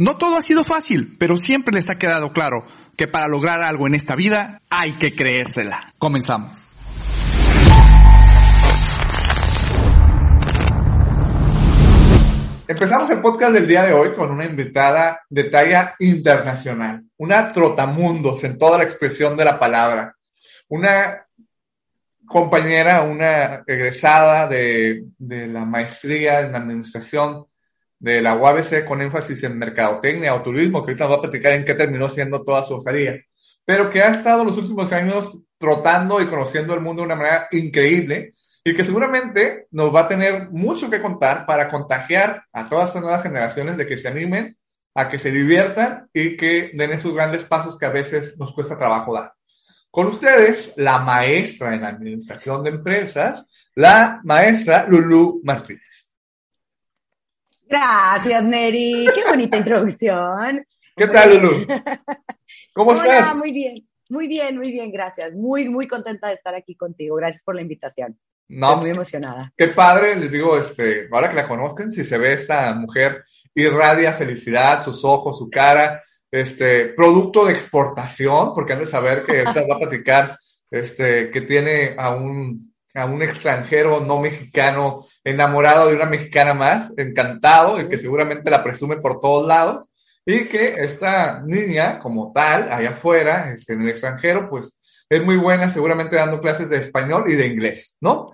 [0.00, 2.62] No todo ha sido fácil, pero siempre les ha quedado claro
[2.96, 5.88] que para lograr algo en esta vida hay que creérsela.
[5.98, 6.56] Comenzamos.
[12.68, 18.44] Empezamos el podcast del día de hoy con una invitada de talla internacional, una trotamundos
[18.44, 20.14] en toda la expresión de la palabra,
[20.68, 21.26] una
[22.24, 27.47] compañera, una egresada de, de la maestría en administración
[27.98, 31.52] de la UABC con énfasis en mercadotecnia o turismo, que ahorita nos va a platicar
[31.54, 33.20] en qué terminó siendo toda su hojaría,
[33.64, 37.48] pero que ha estado los últimos años trotando y conociendo el mundo de una manera
[37.50, 42.88] increíble y que seguramente nos va a tener mucho que contar para contagiar a todas
[42.88, 44.56] estas nuevas generaciones de que se animen,
[44.94, 48.78] a que se diviertan y que den esos grandes pasos que a veces nos cuesta
[48.78, 49.32] trabajo dar.
[49.90, 55.97] Con ustedes, la maestra en administración de empresas, la maestra Lulu Martínez.
[57.68, 59.06] Gracias, Neri.
[59.14, 60.64] Qué bonita introducción.
[60.96, 61.66] ¿Qué tal, Lulu?
[62.72, 63.36] ¿Cómo Hola, estás?
[63.36, 65.34] Muy bien, muy bien, muy bien, gracias.
[65.34, 67.16] Muy, muy contenta de estar aquí contigo.
[67.16, 68.18] Gracias por la invitación.
[68.48, 69.52] No, Estoy muy emocionada.
[69.54, 73.24] qué padre, les digo, este, ahora que la conozcan, si se ve esta mujer,
[73.54, 79.40] irradia felicidad, sus ojos, su cara, este, producto de exportación, porque han de saber que
[79.40, 80.38] ahorita va a platicar,
[80.70, 82.67] este, que tiene a un,
[82.98, 88.64] a un extranjero no mexicano enamorado de una mexicana más, encantado, y que seguramente la
[88.64, 89.86] presume por todos lados,
[90.26, 95.36] y que esta niña, como tal, allá afuera, este, en el extranjero, pues es muy
[95.36, 98.32] buena, seguramente dando clases de español y de inglés, ¿no?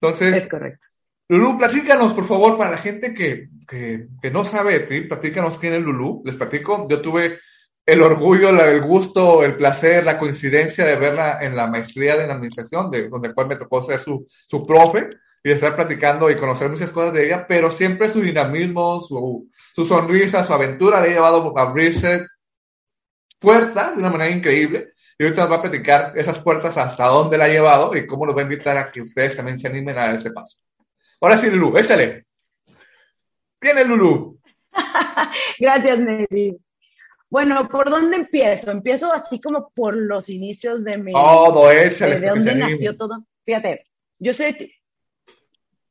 [0.00, 0.86] Entonces, Es correcto.
[1.28, 5.58] Lulú, platícanos, por favor, para la gente que, que, que no sabe de ti, platícanos
[5.58, 6.22] quién es Lulú.
[6.24, 7.40] Les platico, yo tuve
[7.86, 12.24] el orgullo, la- el gusto, el placer, la coincidencia de verla en la maestría de
[12.24, 15.08] administración, de, donde cual me tocó ser su, su profe
[15.42, 19.86] y estar platicando y conocer muchas cosas de ella, pero siempre su dinamismo, su, su
[19.86, 22.26] sonrisa, su aventura le ha llevado a abrirse
[23.38, 24.92] puertas de una manera increíble.
[25.18, 28.26] Y ahorita nos va a platicar esas puertas hasta dónde la ha llevado y cómo
[28.26, 30.58] nos va a invitar a que ustedes también se animen a dar ese paso.
[31.20, 32.26] Ahora sí, Lulú, échale.
[33.58, 34.38] ¿Quién es Lulú?
[35.58, 36.58] Gracias, Neri.
[37.36, 38.70] Bueno, ¿por dónde empiezo?
[38.70, 41.12] Empiezo así como por los inicios de mi...
[41.12, 42.18] Todo, échale.
[42.18, 43.26] de, dónde nació todo.
[43.44, 43.84] Fíjate,
[44.18, 44.72] yo soy de,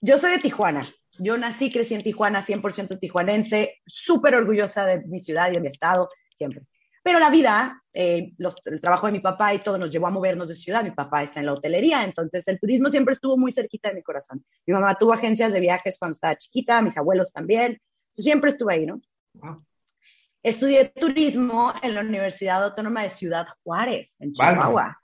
[0.02, 0.88] yo soy de Tijuana.
[1.20, 5.68] Yo nací, crecí en Tijuana, 100% tijuanense, súper orgullosa de mi ciudad y de mi
[5.68, 6.64] estado, siempre.
[7.04, 10.10] Pero la vida, eh, los- el trabajo de mi papá y todo nos llevó a
[10.10, 10.84] movernos de ciudad.
[10.84, 14.02] Mi papá está en la hotelería, entonces el turismo siempre estuvo muy cerquita de mi
[14.02, 14.44] corazón.
[14.66, 17.80] Mi mamá tuvo agencias de viajes cuando estaba chiquita, mis abuelos también.
[18.18, 19.00] Yo siempre estuve ahí, ¿no?
[19.36, 19.64] Wow.
[20.46, 24.54] Estudié turismo en la Universidad Autónoma de Ciudad Juárez, en Vale.
[24.58, 25.02] Chihuahua.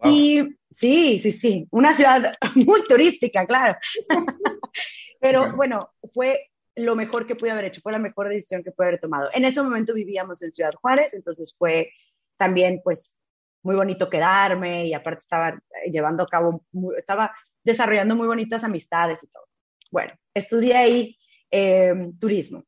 [0.00, 0.12] Wow.
[0.12, 3.76] Y sí, sí, sí, una ciudad muy turística, claro.
[5.20, 5.56] Pero Bueno.
[5.56, 9.00] bueno, fue lo mejor que pude haber hecho, fue la mejor decisión que pude haber
[9.00, 9.30] tomado.
[9.32, 11.92] En ese momento vivíamos en Ciudad Juárez, entonces fue
[12.36, 13.16] también pues
[13.62, 15.56] muy bonito quedarme y aparte estaba
[15.90, 17.32] llevando a cabo, muy- estaba
[17.62, 19.44] desarrollando muy bonitas amistades y todo.
[19.92, 21.18] Bueno, estudié ahí
[21.50, 22.64] eh, turismo.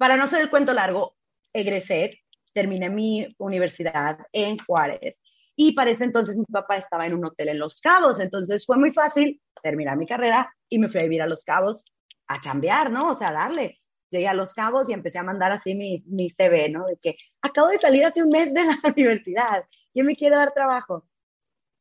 [0.00, 1.14] Para no ser el cuento largo,
[1.52, 2.22] egresé,
[2.54, 5.20] terminé mi universidad en Juárez
[5.54, 8.78] y para ese entonces mi papá estaba en un hotel en Los Cabos, entonces fue
[8.78, 11.84] muy fácil terminar mi carrera y me fui a vivir a Los Cabos
[12.28, 13.10] a chambear, ¿no?
[13.10, 13.78] O sea, a darle.
[14.08, 16.86] Llegué a Los Cabos y empecé a mandar así mi, mi CV, ¿no?
[16.86, 20.54] De que acabo de salir hace un mes de la universidad, ¿quién me quiere dar
[20.54, 21.04] trabajo?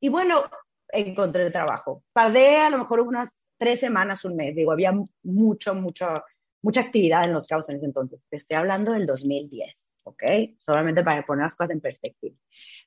[0.01, 0.43] Y bueno,
[0.89, 2.03] encontré el trabajo.
[2.11, 4.91] Tardé a lo mejor unas tres semanas, un mes, digo, había
[5.23, 6.21] mucho, mucho,
[6.61, 8.21] mucha actividad en Los Cabos en ese entonces.
[8.29, 10.23] Te estoy hablando del 2010, ¿ok?
[10.59, 12.35] Solamente para poner las cosas en perspectiva.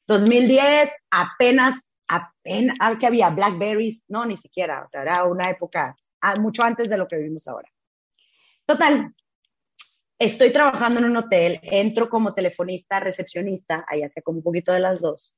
[0.06, 6.36] 2010, apenas, apenas, que había Blackberries, no, ni siquiera, o sea, era una época ah,
[6.36, 7.70] mucho antes de lo que vivimos ahora.
[8.66, 9.14] Total,
[10.19, 14.80] estoy trabajando en un hotel, entro como telefonista, recepcionista, ahí hacía como un poquito de
[14.80, 15.32] las dos,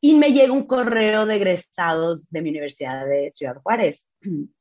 [0.00, 4.08] y me llega un correo de egresados de mi Universidad de Ciudad Juárez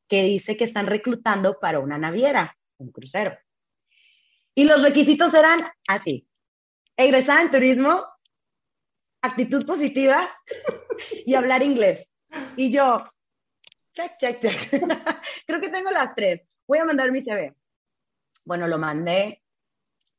[0.08, 3.38] que dice que están reclutando para una naviera, un crucero.
[4.56, 6.28] Y los requisitos eran así,
[6.98, 8.06] egresada en turismo,
[9.22, 10.30] actitud positiva
[11.26, 12.10] y hablar inglés.
[12.56, 13.10] Y yo,
[13.94, 14.70] check, check, check.
[15.48, 16.42] Creo que tengo las tres.
[16.68, 17.56] Voy a mandar mi CV.
[18.44, 19.44] Bueno, lo mandé,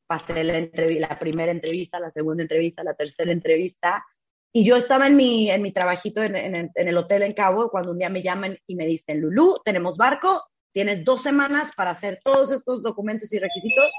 [0.07, 4.05] pasé la, primera entrevista, la segunda entrevista, la tercera entrevista.
[4.53, 7.91] Y yo estaba en mi, en mi trabajito en, en, el hotel en Cabo cuando
[7.91, 12.21] un día me llaman y me dicen, Lulú, tenemos barco, tienes dos semanas para hacer
[12.23, 13.91] todos estos documentos y requisitos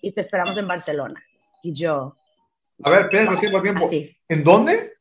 [0.00, 1.22] y te esperamos en Barcelona.
[1.62, 2.16] Y yo...
[2.82, 3.90] A ver, tiempo, tiempo, tiempo.
[4.28, 4.92] ¿En dónde?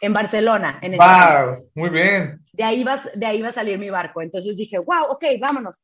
[0.00, 0.78] En Barcelona.
[0.80, 2.42] En wow, muy bien.
[2.52, 4.22] De ahí, vas, de ahí va a salir mi barco.
[4.22, 5.80] Entonces dije, wow, ok, vámonos.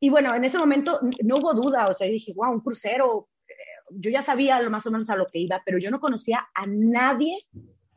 [0.00, 3.28] Y bueno, en ese momento no hubo duda, o sea, dije, wow, un crucero.
[3.46, 3.52] Eh,
[3.90, 6.64] yo ya sabía más o menos a lo que iba, pero yo no conocía a
[6.66, 7.46] nadie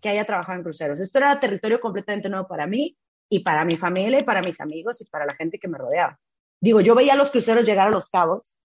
[0.02, 1.00] que haya trabajado en cruceros.
[1.00, 2.98] Esto era territorio completamente nuevo para mí
[3.30, 6.20] y para mi familia y para mis amigos y para la gente que me rodeaba.
[6.60, 8.58] Digo, yo veía a los cruceros llegar a los cabos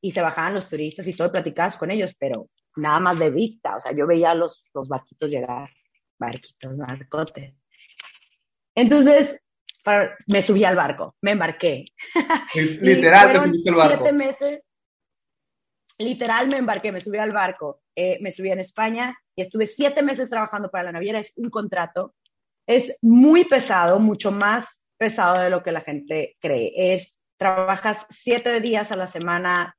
[0.00, 3.30] y se bajaban los turistas y todo, y platicabas con ellos, pero nada más de
[3.30, 5.68] vista, o sea, yo veía los, los barquitos llegar,
[6.18, 7.54] barquitos, barcotes.
[8.74, 9.42] Entonces,
[10.26, 11.84] me subí al barco, me embarqué.
[12.54, 14.04] Literal, te subiste al barco.
[14.04, 14.64] Siete meses,
[15.98, 20.02] literal me embarqué, me subí al barco, eh, me subí en España y estuve siete
[20.02, 22.14] meses trabajando para la naviera, es un contrato,
[22.70, 26.94] es muy pesado, mucho más pesado de lo que la gente cree.
[26.94, 29.76] Es, trabajas siete días a la semana,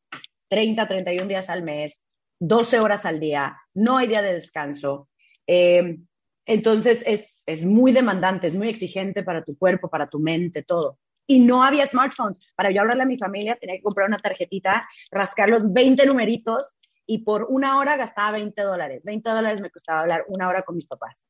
[0.49, 2.03] 30, 31 días al mes,
[2.39, 5.07] 12 horas al día, no hay día de descanso.
[5.47, 5.99] Eh,
[6.45, 10.99] entonces es, es muy demandante, es muy exigente para tu cuerpo, para tu mente, todo.
[11.25, 12.39] Y no había smartphones.
[12.57, 16.73] Para yo hablarle a mi familia tenía que comprar una tarjetita, rascar los 20 numeritos
[17.05, 19.01] y por una hora gastaba 20 dólares.
[19.05, 21.23] 20 dólares me costaba hablar una hora con mis papás.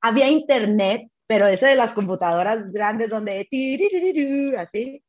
[0.00, 3.40] Había internet, pero ese de las computadoras grandes donde
[4.58, 5.02] así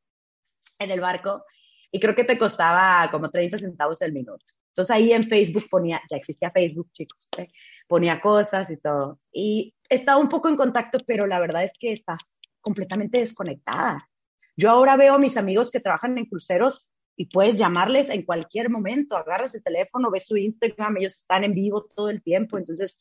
[0.79, 1.43] en el barco
[1.91, 4.45] y creo que te costaba como 30 centavos el minuto.
[4.69, 7.49] Entonces ahí en Facebook ponía, ya existía Facebook, chicos, ¿eh?
[7.87, 9.19] ponía cosas y todo.
[9.31, 12.21] Y estaba un poco en contacto, pero la verdad es que estás
[12.61, 14.09] completamente desconectada.
[14.55, 16.87] Yo ahora veo a mis amigos que trabajan en cruceros
[17.17, 21.53] y puedes llamarles en cualquier momento, agarras el teléfono, ves su Instagram, ellos están en
[21.53, 22.97] vivo todo el tiempo, entonces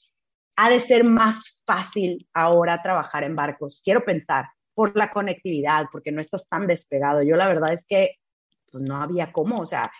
[0.56, 3.80] ha de ser más fácil ahora trabajar en barcos.
[3.84, 7.22] Quiero pensar por la conectividad, porque no estás tan despegado.
[7.22, 8.16] Yo la verdad es que
[8.70, 9.90] pues no había cómo, o sea,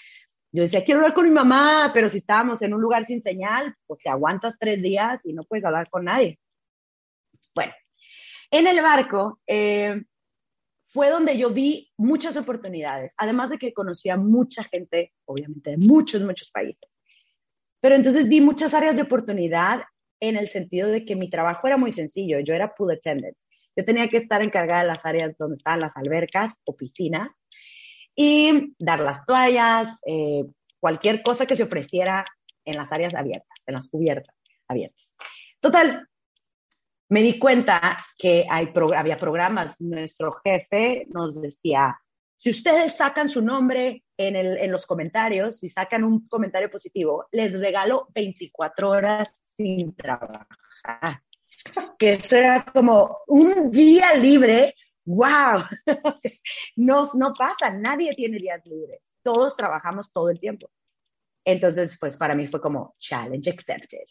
[0.53, 3.75] yo decía, quiero hablar con mi mamá, pero si estábamos en un lugar sin señal,
[3.87, 6.41] pues te aguantas tres días y no puedes hablar con nadie.
[7.55, 7.73] Bueno,
[8.51, 10.03] en el barco eh,
[10.89, 16.23] fue donde yo vi muchas oportunidades, además de que conocía mucha gente, obviamente de muchos,
[16.23, 17.01] muchos países.
[17.81, 19.83] Pero entonces vi muchas áreas de oportunidad
[20.21, 22.41] en el sentido de que mi trabajo era muy sencillo.
[22.41, 23.37] Yo era pool attendant.
[23.77, 27.31] Yo tenía que estar encargada de las áreas donde estaban las albercas o piscinas
[28.15, 30.45] y dar las toallas, eh,
[30.79, 32.25] cualquier cosa que se ofreciera
[32.65, 34.35] en las áreas abiertas, en las cubiertas
[34.69, 35.15] abiertas.
[35.61, 36.07] Total,
[37.09, 41.99] me di cuenta que hay había programas, nuestro jefe nos decía,
[42.37, 47.27] si ustedes sacan su nombre en, el, en los comentarios, y sacan un comentario positivo,
[47.33, 51.23] les regalo 24 horas sin trabajar.
[51.99, 54.75] Que eso era como un día libre
[55.05, 55.65] wow,
[56.77, 60.71] no, no pasa, nadie tiene días libres, todos trabajamos todo el tiempo.
[61.45, 64.05] Entonces, pues para mí fue como challenge accepted.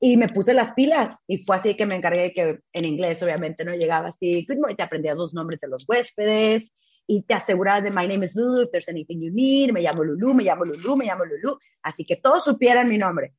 [0.00, 3.64] Y me puse las pilas y fue así que me encargué que en inglés obviamente
[3.64, 4.44] no llegaba así,
[4.76, 6.72] te aprendías los nombres de los huéspedes
[7.06, 10.02] y te asegurabas de my name is Lulu, if there's anything you need, me llamo
[10.02, 13.32] Lulu, me llamo Lulu, me llamo Lulu, así que todos supieran mi nombre.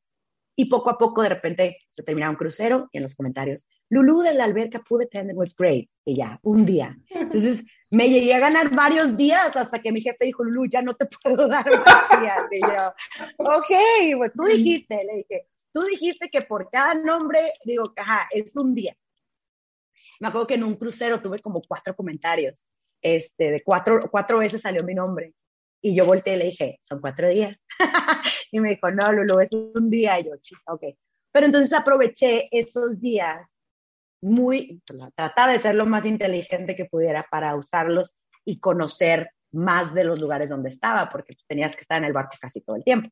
[0.56, 4.22] Y poco a poco, de repente, se terminaba un crucero y en los comentarios, Lulu
[4.22, 5.90] de la alberca pude tener was great.
[6.06, 6.96] Y ya, un día.
[7.10, 10.94] Entonces, me llegué a ganar varios días hasta que mi jefe dijo, Lulu, ya no
[10.94, 12.44] te puedo dar más días.
[12.52, 12.94] Y yo,
[13.38, 18.56] ok, pues tú dijiste, le dije, tú dijiste que por cada nombre, digo, ajá, es
[18.56, 18.96] un día.
[20.20, 22.64] Me acuerdo que en un crucero tuve como cuatro comentarios.
[23.02, 25.34] Este, de cuatro, cuatro veces salió mi nombre.
[25.86, 27.58] Y yo volteé y le dije, son cuatro días.
[28.52, 30.20] y me dijo, no, Lulu, es un día.
[30.20, 30.84] Y yo, chica, ok.
[31.32, 33.46] Pero entonces aproveché esos días
[34.22, 34.82] muy,
[35.16, 40.22] trataba de ser lo más inteligente que pudiera para usarlos y conocer más de los
[40.22, 43.10] lugares donde estaba, porque tenías que estar en el barco casi todo el tiempo.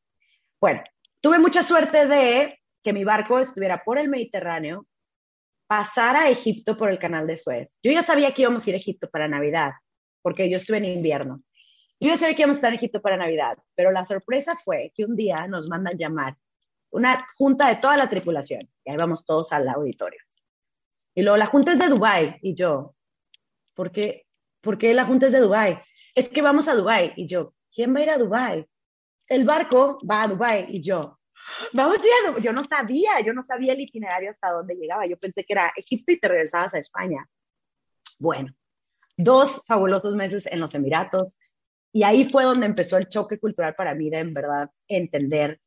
[0.60, 0.82] Bueno,
[1.20, 4.86] tuve mucha suerte de que mi barco estuviera por el Mediterráneo,
[5.66, 7.76] pasar a Egipto por el canal de Suez.
[7.82, 9.72] Yo ya sabía que íbamos a ir a Egipto para Navidad,
[10.22, 11.42] porque yo estuve en invierno.
[12.02, 15.04] Yo sabía que íbamos a estar en Egipto para Navidad, pero la sorpresa fue que
[15.04, 16.36] un día nos mandan llamar
[16.90, 20.20] una junta de toda la tripulación, y ahí vamos todos al auditorio.
[21.14, 22.96] Y luego la junta es de Dubai y yo,
[23.74, 24.26] ¿por qué,
[24.60, 25.80] ¿por qué la junta es de Dubai?
[26.16, 28.66] Es que vamos a Dubai y yo, ¿quién va a ir a Dubai?
[29.28, 31.20] El barco va a Dubai y yo,
[31.72, 32.42] vamos a ir a Dubai.
[32.42, 35.06] Yo no sabía, yo no sabía el itinerario hasta dónde llegaba.
[35.06, 37.28] Yo pensé que era Egipto y te regresabas a España.
[38.18, 38.52] Bueno,
[39.16, 41.38] dos fabulosos meses en los Emiratos
[41.92, 45.60] y ahí fue donde empezó el choque cultural para mí de en verdad entender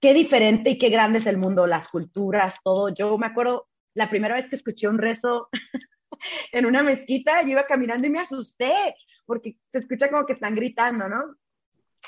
[0.00, 2.88] qué diferente y qué grande es el mundo, las culturas, todo.
[2.88, 5.48] Yo me acuerdo la primera vez que escuché un rezo
[6.52, 10.54] en una mezquita, yo iba caminando y me asusté, porque se escucha como que están
[10.54, 11.36] gritando, ¿no?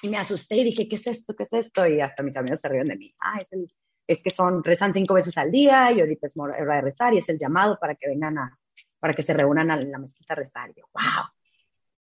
[0.02, 1.36] Y me asusté y dije, ¿qué es esto?
[1.36, 1.86] ¿Qué es esto?
[1.86, 3.14] Y hasta mis amigos se rieron de mí.
[3.20, 3.72] Ah, es, el,
[4.08, 7.18] es que son, rezan cinco veces al día y ahorita es hora de rezar y
[7.18, 8.58] es el llamado para que vengan a,
[8.98, 10.70] para que se reúnan a la mezquita a rezar.
[10.70, 11.33] Y yo, wow.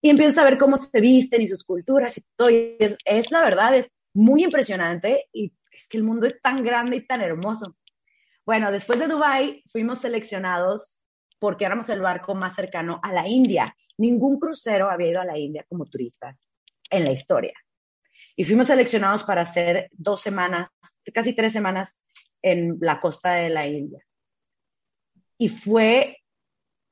[0.03, 2.49] Y empiezo a ver cómo se visten y sus culturas y todo.
[2.49, 6.63] Y es, es la verdad, es muy impresionante y es que el mundo es tan
[6.63, 7.77] grande y tan hermoso.
[8.45, 10.99] Bueno, después de Dubai fuimos seleccionados
[11.39, 13.75] porque éramos el barco más cercano a la India.
[13.97, 16.41] Ningún crucero había ido a la India como turistas
[16.89, 17.53] en la historia.
[18.35, 20.69] Y fuimos seleccionados para hacer dos semanas,
[21.13, 21.97] casi tres semanas
[22.41, 24.03] en la costa de la India.
[25.37, 26.22] Y fue,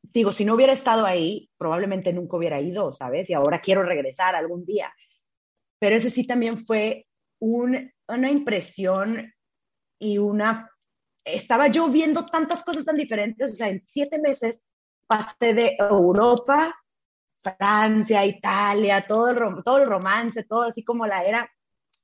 [0.01, 3.29] digo, si no hubiera estado ahí, probablemente nunca hubiera ido, ¿sabes?
[3.29, 4.93] Y ahora quiero regresar algún día.
[5.79, 7.07] Pero ese sí también fue
[7.39, 9.33] una impresión
[9.99, 10.71] y una
[11.23, 14.61] estaba yo viendo tantas cosas tan diferentes, o sea, en siete meses
[15.07, 16.75] pasé de Europa,
[17.43, 21.51] Francia, Italia, todo el, todo el romance, todo así como la era,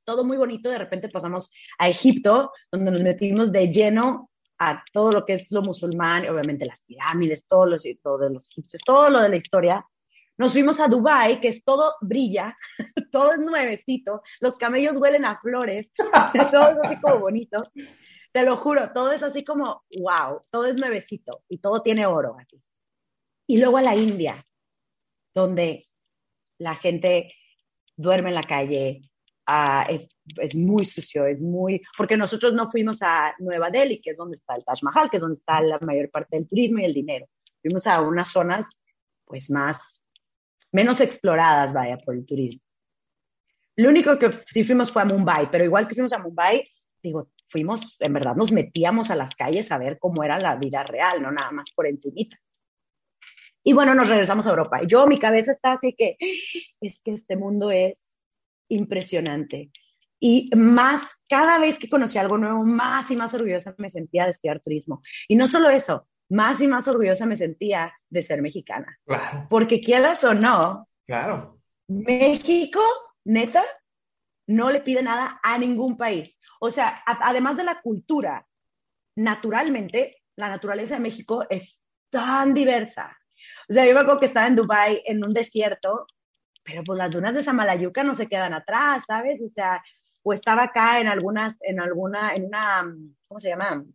[0.04, 5.12] todo muy bonito, de repente pasamos a Egipto, donde nos metimos de lleno a todo
[5.12, 9.10] lo que es lo musulmán, obviamente las pirámides, todo lo, todo de los egipcios, todo
[9.10, 9.86] lo de la historia.
[10.38, 12.58] Nos fuimos a Dubai, que es todo brilla,
[13.12, 15.92] todo es nuevecito, los camellos huelen a flores,
[16.52, 17.72] todo es así como bonito.
[18.32, 22.38] Te lo juro, todo es así como, wow, todo es nuevecito y todo tiene oro
[22.40, 22.62] aquí.
[23.48, 24.46] Y luego a la India,
[25.34, 25.88] donde
[26.60, 27.34] la gente
[27.96, 29.10] duerme en la calle,
[29.90, 31.82] es, es, muy sucio, es muy...
[31.98, 35.18] Porque nosotros no fuimos a Nueva Delhi, que es donde está el Taj Mahal, que
[35.18, 37.28] es donde está la mayor parte del turismo y el dinero.
[37.62, 38.80] Fuimos a unas zonas,
[39.26, 40.02] pues, más,
[40.72, 42.62] menos exploradas, vaya, por el turismo.
[43.78, 46.68] Lo único que sí fuimos fue a Mumbai, pero igual que fuimos a Mumbai,
[47.02, 50.84] digo, fuimos, en verdad nos metíamos a las calles a ver cómo era la vida
[50.84, 52.38] real, no nada más por encimita.
[53.64, 54.82] Y bueno, nos regresamos a Europa.
[54.82, 56.18] Y yo, mi cabeza está así que,
[56.82, 58.08] es que este mundo es
[58.70, 59.72] impresionante.
[60.20, 64.32] Y más, cada vez que conocí algo nuevo, más y más orgullosa me sentía de
[64.32, 65.02] estudiar turismo.
[65.28, 68.98] Y no solo eso, más y más orgullosa me sentía de ser mexicana.
[69.06, 69.48] Claro.
[69.50, 71.60] Porque quieras o no, claro.
[71.88, 72.82] México,
[73.26, 73.64] neta,
[74.48, 76.40] no le pide nada a ningún país.
[76.60, 78.48] O sea, además de la cultura,
[79.16, 83.18] naturalmente, la naturaleza de México es tan diversa.
[83.70, 86.08] O sea, yo me acuerdo que estaba en Dubai en un desierto,
[86.68, 89.42] pero pues las dunas de Samalayuca no se quedan atrás, ¿sabes?
[89.42, 89.82] O sea,
[90.22, 92.94] o estaba acá en algunas, en alguna, en una,
[93.26, 93.86] ¿cómo se llama?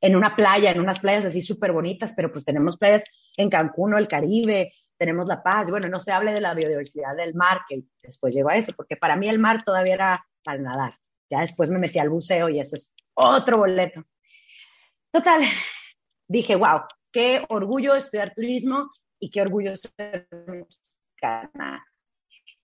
[0.00, 3.02] En una playa, en unas playas así súper bonitas, pero pues tenemos playas
[3.36, 7.34] en Cancún el Caribe, tenemos La Paz, bueno, no se hable de la biodiversidad del
[7.34, 10.94] mar, que después llegó a eso, porque para mí el mar todavía era para nadar.
[11.28, 14.04] Ya después me metí al buceo y eso es otro boleto.
[15.10, 15.42] Total,
[16.28, 20.28] dije, wow, qué orgullo estudiar turismo y qué orgullo ser
[21.18, 21.86] mexicana.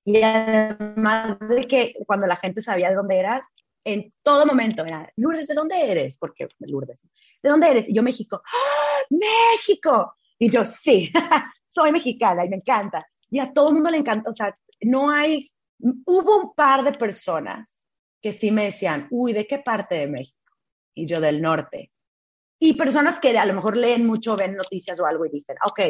[0.04, 3.42] Y además de que cuando la gente sabía de dónde eras,
[3.84, 6.16] en todo momento era, Lourdes, ¿de dónde eres?
[6.18, 7.02] Porque Lourdes,
[7.42, 7.88] ¿de dónde eres?
[7.88, 10.16] Y yo, México, ¡Ah, México.
[10.38, 11.11] Y yo, sí,
[11.68, 13.06] soy mexicana y me encanta.
[13.30, 16.92] Y a todo el mundo le encanta, o sea, no hay, hubo un par de
[16.92, 17.87] personas
[18.20, 20.38] que sí me decían, uy, ¿de qué parte de México?
[20.94, 21.92] Y yo del norte.
[22.58, 25.80] Y personas que a lo mejor leen mucho, ven noticias o algo y dicen, ok,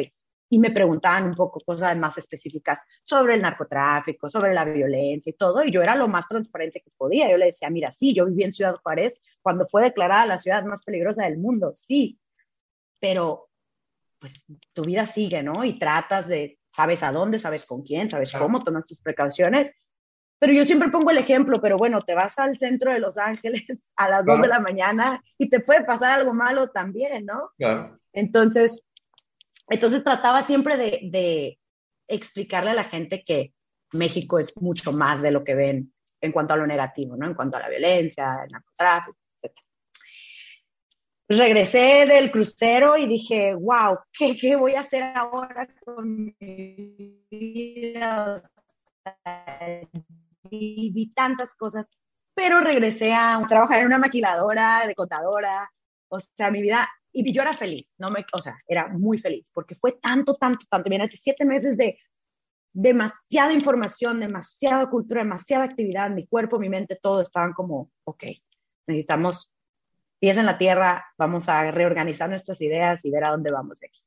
[0.49, 5.33] y me preguntaban un poco cosas más específicas sobre el narcotráfico, sobre la violencia y
[5.33, 7.29] todo, y yo era lo más transparente que podía.
[7.29, 10.63] Yo le decía, mira, sí, yo viví en Ciudad Juárez cuando fue declarada la ciudad
[10.63, 12.19] más peligrosa del mundo, sí,
[12.99, 13.49] pero
[14.19, 15.63] pues tu vida sigue, ¿no?
[15.63, 19.71] Y tratas de, sabes a dónde, sabes con quién, sabes cómo, tomas tus precauciones.
[20.39, 23.63] Pero yo siempre pongo el ejemplo, pero bueno, te vas al centro de Los Ángeles
[23.95, 27.51] a las dos de la mañana y te puede pasar algo malo también, ¿no?
[27.57, 27.99] Claro.
[28.13, 28.83] Entonces,
[29.67, 31.59] entonces trataba siempre de,
[32.07, 33.51] explicarle a la gente que
[33.91, 35.91] México es mucho más de lo que ven
[36.21, 37.25] en cuanto a lo negativo, ¿no?
[37.25, 39.57] En cuanto a la violencia, el narcotráfico, etc.
[41.27, 48.43] regresé del crucero y dije, wow, ¿qué, qué voy a hacer ahora con mi vida?
[50.49, 51.89] y vi tantas cosas,
[52.33, 55.69] pero regresé a trabajar en una maquiladora, de contadora,
[56.09, 56.87] o sea, mi vida,
[57.23, 60.65] y yo era feliz, no me, o sea, era muy feliz, porque fue tanto, tanto,
[60.69, 61.97] tanto, mira, siete meses de
[62.73, 68.25] demasiada información, demasiada cultura, demasiada actividad, mi cuerpo, mi mente, todo estaban como, ok,
[68.87, 69.49] necesitamos
[70.19, 74.03] pies en la tierra, vamos a reorganizar nuestras ideas y ver a dónde vamos aquí.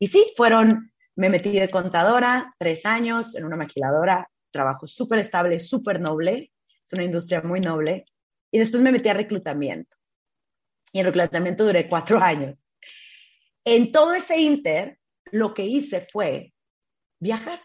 [0.00, 5.60] Y sí, fueron, me metí de contadora, tres años en una maquiladora, trabajo súper estable,
[5.60, 6.52] súper noble,
[6.84, 8.06] es una industria muy noble,
[8.50, 9.97] y después me metí a reclutamiento.
[10.92, 12.56] Y en reclutamiento duré cuatro años.
[13.64, 14.98] En todo ese inter,
[15.32, 16.54] lo que hice fue
[17.20, 17.60] viajar.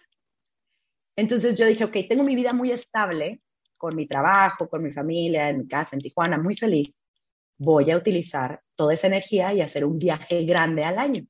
[1.15, 3.41] Entonces yo dije, ok, tengo mi vida muy estable,
[3.77, 6.97] con mi trabajo, con mi familia, en mi casa, en Tijuana, muy feliz.
[7.57, 11.25] Voy a utilizar toda esa energía y hacer un viaje grande al año.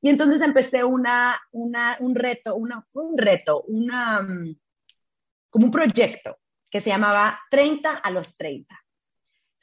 [0.00, 4.54] Y entonces empecé una, una, un reto, una, un reto, una, mm,
[5.50, 6.38] como un proyecto
[6.70, 8.83] que se llamaba 30 a los 30.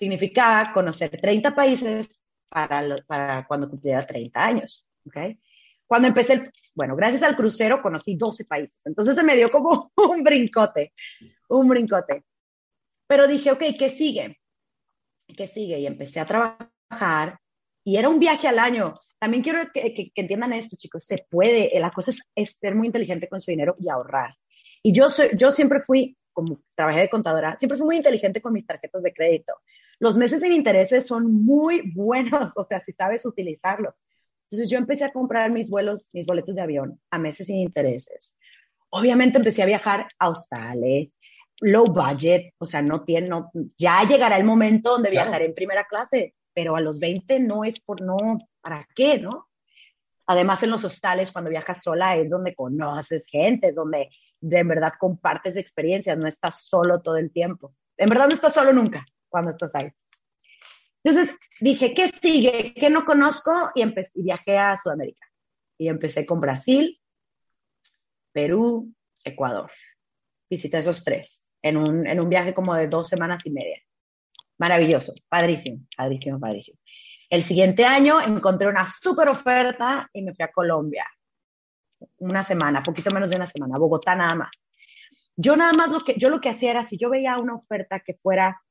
[0.01, 2.10] Significaba conocer 30 países
[2.50, 4.84] para, para cuando cumpliera 30 años.
[5.05, 5.39] ¿okay?
[5.86, 8.84] Cuando empecé, el, bueno, gracias al crucero conocí 12 países.
[8.88, 10.93] Entonces se me dio como un brincote,
[11.50, 12.24] un brincote.
[13.05, 14.39] Pero dije, ok, ¿qué sigue?
[15.27, 15.79] ¿Qué sigue?
[15.79, 17.39] Y empecé a trabajar
[17.84, 19.00] y era un viaje al año.
[19.20, 23.39] También quiero que, entiendan esto, chicos, se puede, la cosa es, ser muy inteligente con
[23.39, 24.36] su dinero y ahorrar.
[24.81, 28.53] Y yo, soy, yo siempre fui, como trabajé de contadora, siempre fui muy inteligente con
[28.53, 29.53] mis tarjetas de crédito.
[30.01, 33.93] Los meses sin intereses son muy buenos, o sea, si sabes utilizarlos.
[34.50, 38.36] Entonces yo empecé a comprar mis vuelos, mis boletos de avión a meses sin intereses.
[38.89, 41.15] Obviamente empecé a viajar a hostales,
[41.62, 45.86] low budget, o sea, no tiene, no, ya llegará el momento donde viajaré en primera
[45.86, 48.17] clase, pero a los 20 no es por no,
[48.60, 49.50] ¿para qué, no?
[50.25, 54.67] Además, en los hostales, cuando viajas sola, es donde conoces gente, es donde de en
[54.67, 57.75] verdad compartes experiencias, no estás solo todo el tiempo.
[57.98, 59.89] En verdad no estás solo nunca cuando estás ahí.
[61.03, 62.74] Entonces dije, ¿qué sigue?
[62.75, 63.72] ¿Qué no conozco?
[63.74, 65.27] Y, empecé, y viajé a Sudamérica.
[65.79, 67.00] Y empecé con Brasil,
[68.31, 69.72] Perú, Ecuador.
[70.50, 73.81] Visité esos tres en un, en un viaje como de dos semanas y media.
[74.59, 76.77] Maravilloso, padrísimo, padrísimo, padrísimo.
[77.29, 81.05] El siguiente año encontré una súper oferta y me fui a Colombia.
[82.17, 84.51] Una semana, poquito menos de una semana, Bogotá nada más.
[85.35, 88.01] Yo nada más lo que, yo lo que hacía era, si yo veía una oferta
[88.01, 88.61] que fuera,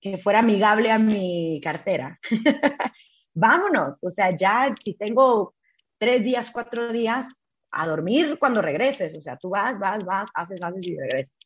[0.00, 2.18] que fuera amigable a mi cartera,
[3.34, 3.98] vámonos.
[4.02, 5.54] O sea, ya si tengo
[5.98, 7.38] tres días, cuatro días,
[7.70, 9.16] a dormir cuando regreses.
[9.16, 11.36] O sea, tú vas, vas, vas, haces, haces y regresas.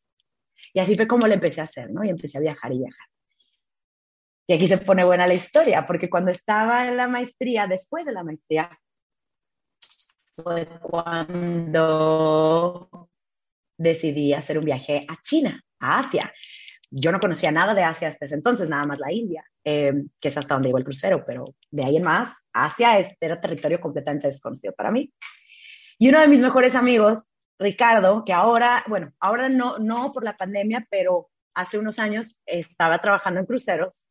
[0.72, 2.02] Y así fue como le empecé a hacer, ¿no?
[2.04, 3.06] Y empecé a viajar y viajar.
[4.46, 8.12] Y aquí se pone buena la historia, porque cuando estaba en la maestría, después de
[8.12, 8.78] la maestría,
[10.36, 12.08] fue cuando
[13.76, 16.32] decidí hacer un viaje a China, a Asia.
[16.94, 20.28] Yo no conocía nada de Asia hasta ese entonces, nada más la India, em, que
[20.28, 24.26] es hasta donde llegó el crucero, pero de ahí en más, Asia era territorio completamente
[24.26, 25.10] desconocido para mí.
[25.98, 27.22] Y uno de mis mejores amigos,
[27.58, 32.98] Ricardo, que ahora, bueno, ahora no, no por la pandemia, pero hace unos años estaba
[32.98, 34.06] trabajando en cruceros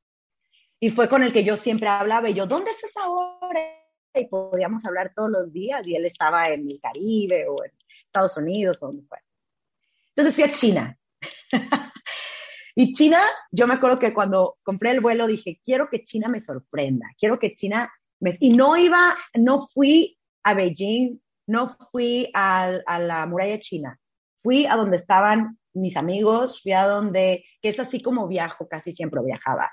[0.79, 3.61] y fue con el que yo siempre hablaba y yo, ¿dónde estás ahora?
[4.15, 7.71] Y podíamos hablar todos los días y él estaba en el Caribe o en
[8.05, 9.23] Estados Unidos o donde fuera.
[10.09, 10.97] Entonces fui a China.
[12.81, 16.41] y China, yo me acuerdo que cuando compré el vuelo dije, quiero que China me
[16.41, 18.35] sorprenda, quiero que China me...
[18.39, 23.99] Y no iba, no fui a Beijing, no fui a, la muralla china,
[24.41, 28.91] fui a donde estaban mis amigos, fui a donde, que es así como viajo, casi
[28.91, 29.71] siempre viajaba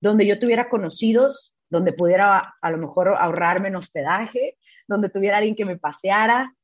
[0.00, 5.56] donde yo tuviera conocidos, donde pudiera a lo mejor ahorrarme en hospedaje, donde tuviera alguien
[5.56, 6.54] que me paseara.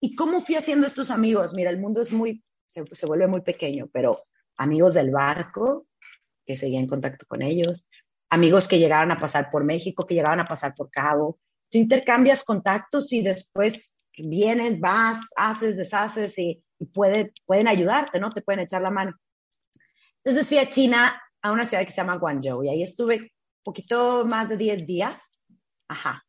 [0.00, 1.54] ¿Y cómo fui haciendo estos amigos?
[1.54, 4.24] Mira, el mundo es muy, se, vuelve muy pequeño, pero
[4.56, 5.86] amigos del barco,
[6.46, 7.84] que seguía en contacto con ellos,
[8.30, 11.38] amigos que llegaban a pasar por México, que llegaban a pasar por Cabo.
[11.70, 16.62] Tú intercambias contactos y después vienes, vas, haces, deshaces y,
[16.92, 18.30] pueden ayudarte, ¿no?
[18.30, 19.16] Te pueden echar la mano.
[20.24, 24.24] Entonces fui a China a una ciudad que se llama Guangzhou y ahí estuve poquito
[24.24, 25.42] más de 10 días.
[25.88, 26.24] Ajá.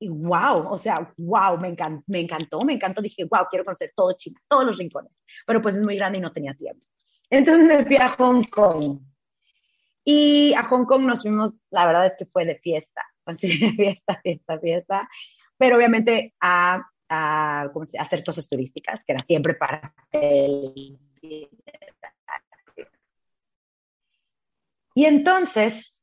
[0.00, 3.02] Y wow, o sea, wow, me, encantó, me encantó, me encantó.
[3.02, 5.12] Dije, wow, quiero conocer todo China, todos los rincones.
[5.46, 6.84] Pero pues es muy grande y no tenía tiempo.
[7.30, 9.00] Entonces me fui a Hong Kong.
[10.04, 13.72] Y a Hong Kong nos fuimos, la verdad es que fue de fiesta, así de
[13.72, 15.08] fiesta, fiesta, fiesta.
[15.56, 20.98] Pero obviamente a, a, a hacer cosas turísticas, que era siempre parte del
[24.98, 26.02] Y entonces,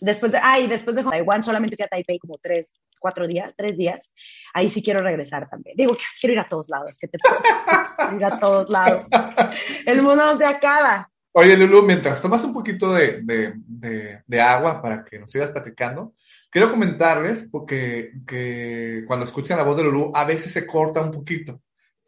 [0.00, 3.76] después de, ay, después de Taiwán solamente fui a Taipei como tres, cuatro días, tres
[3.76, 4.12] días.
[4.54, 5.76] Ahí sí quiero regresar también.
[5.76, 9.06] Digo, quiero ir a todos lados, que te quiero ir a todos lados.
[9.86, 11.10] El mundo se acaba.
[11.32, 16.14] Oye, Lulu, mientras tomas un poquito de, de, de, agua para que nos sigas platicando,
[16.50, 21.12] quiero comentarles porque que cuando escuchan la voz de Lulu a veces se corta un
[21.12, 21.60] poquito,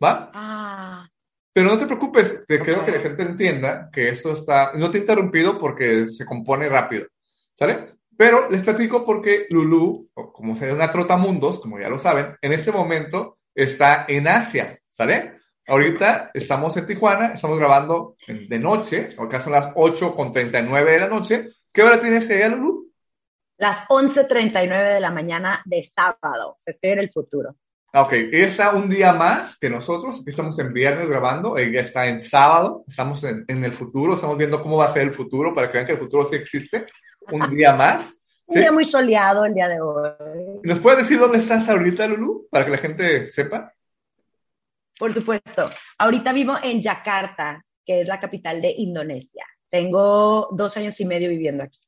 [0.03, 0.31] ¿va?
[0.35, 1.09] Ah.
[1.53, 4.99] Pero no te preocupes, te quiero que la gente entienda que esto está, no te
[4.99, 7.07] he interrumpido porque se compone rápido,
[7.57, 8.00] ¿sale?
[8.21, 12.71] Pero les platico porque Lulu, como sea una trotamundos, como ya lo saben, en este
[12.71, 15.39] momento está en Asia, ¿sale?
[15.67, 21.01] Ahorita estamos en Tijuana, estamos grabando de noche, acá son las 8 con 39 de
[21.01, 21.49] la noche.
[21.73, 22.93] ¿Qué hora tienes ella, Lulu?
[23.57, 27.57] Las 11.39 de la mañana de sábado, se espera en el futuro.
[27.95, 32.07] Ok, ella está un día más que nosotros, aquí estamos en viernes grabando, ella está
[32.07, 35.69] en sábado, estamos en, el futuro, estamos viendo cómo va a ser el futuro para
[35.69, 36.85] que vean que el futuro sí existe,
[37.31, 38.13] un día más.
[38.47, 40.61] un día muy soleado el día de hoy.
[40.63, 43.73] ¿Nos puedes decir dónde estás ahorita, Lulu, para que la gente sepa?
[44.99, 49.45] Por supuesto, ahorita vivo en Yakarta, que es la capital de Indonesia.
[49.71, 51.81] Tengo dos años y medio viviendo aquí.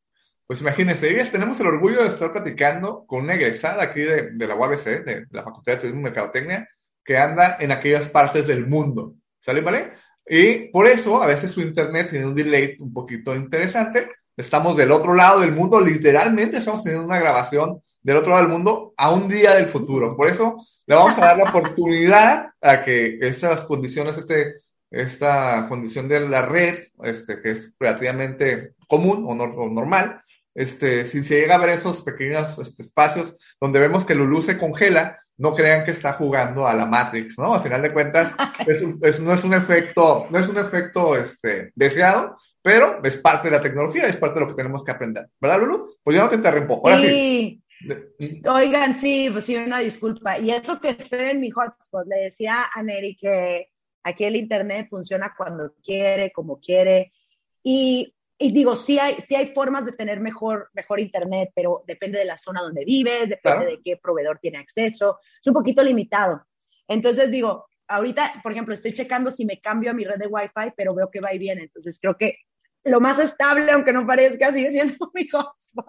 [0.46, 4.84] Pues imagínense, tenemos el orgullo de estar platicando con una egresada aquí de, la UABC,
[5.04, 6.68] de, la Facultad de Turismo y Mercadotecnia,
[7.04, 9.14] que anda en aquellas partes del mundo.
[9.40, 9.92] ¿Sale, vale?
[10.26, 14.08] Y por eso a veces su internet tiene un delay un poquito interesante.
[14.36, 18.52] Estamos del otro lado del mundo, literalmente estamos teniendo una grabación del otro lado del
[18.52, 20.16] mundo a un día del futuro.
[20.16, 26.08] Por eso le vamos a dar la oportunidad a que estas condiciones, este, esta condición
[26.08, 30.22] de la red, este, que es relativamente común o, o normal,
[30.54, 34.58] este, si se llega a ver esos pequeños este, espacios donde vemos que Lulu se
[34.58, 37.54] congela, no crean que está jugando a la Matrix, ¿no?
[37.54, 38.34] Al final de cuentas,
[39.02, 43.56] es, no es un efecto, no es un efecto este, deseado, pero es parte de
[43.56, 45.28] la tecnología, es parte de lo que tenemos que aprender.
[45.40, 45.96] ¿Verdad, Lulu?
[46.02, 46.80] Pues ya no te interrumpo.
[46.84, 47.62] Ahora sí.
[48.48, 50.38] Oigan, sí, pues sí, una disculpa.
[50.38, 53.70] Y eso que estoy en mi hotspot, le decía a Neri que
[54.04, 57.12] aquí el Internet funciona cuando quiere, como quiere.
[57.62, 62.18] Y y digo, sí hay, sí hay formas de tener mejor, mejor internet, pero depende
[62.18, 65.20] de la zona donde vives, depende de qué proveedor tiene acceso.
[65.40, 66.44] Es un poquito limitado.
[66.88, 70.72] Entonces digo, ahorita, por ejemplo, estoy checando si me cambio a mi red de Wi-Fi,
[70.76, 71.62] pero veo que va y viene.
[71.62, 72.38] Entonces creo que
[72.84, 75.86] lo más estable, aunque no parezca, sigue siendo mi hotspot.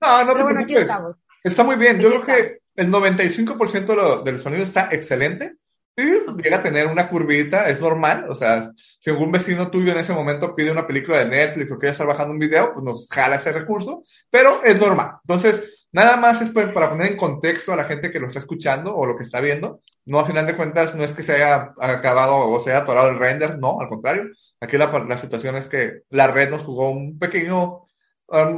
[0.00, 1.16] No, no te bueno, aquí estamos.
[1.42, 2.00] Está muy bien.
[2.00, 5.56] Yo creo que el 95% del sonido está excelente.
[5.96, 8.26] Sí, llega a tener una curvita, es normal.
[8.28, 11.78] O sea, si algún vecino tuyo en ese momento pide una película de Netflix o
[11.78, 15.16] quiere estar bajando un video, pues nos jala ese recurso, pero es normal.
[15.22, 18.94] Entonces, nada más es para poner en contexto a la gente que lo está escuchando
[18.94, 19.80] o lo que está viendo.
[20.04, 23.10] No, a final de cuentas, no es que se haya acabado o se haya atorado
[23.10, 24.30] el render, no, al contrario.
[24.60, 27.84] Aquí la, situación es que la red nos jugó un pequeño
[28.30, 28.56] un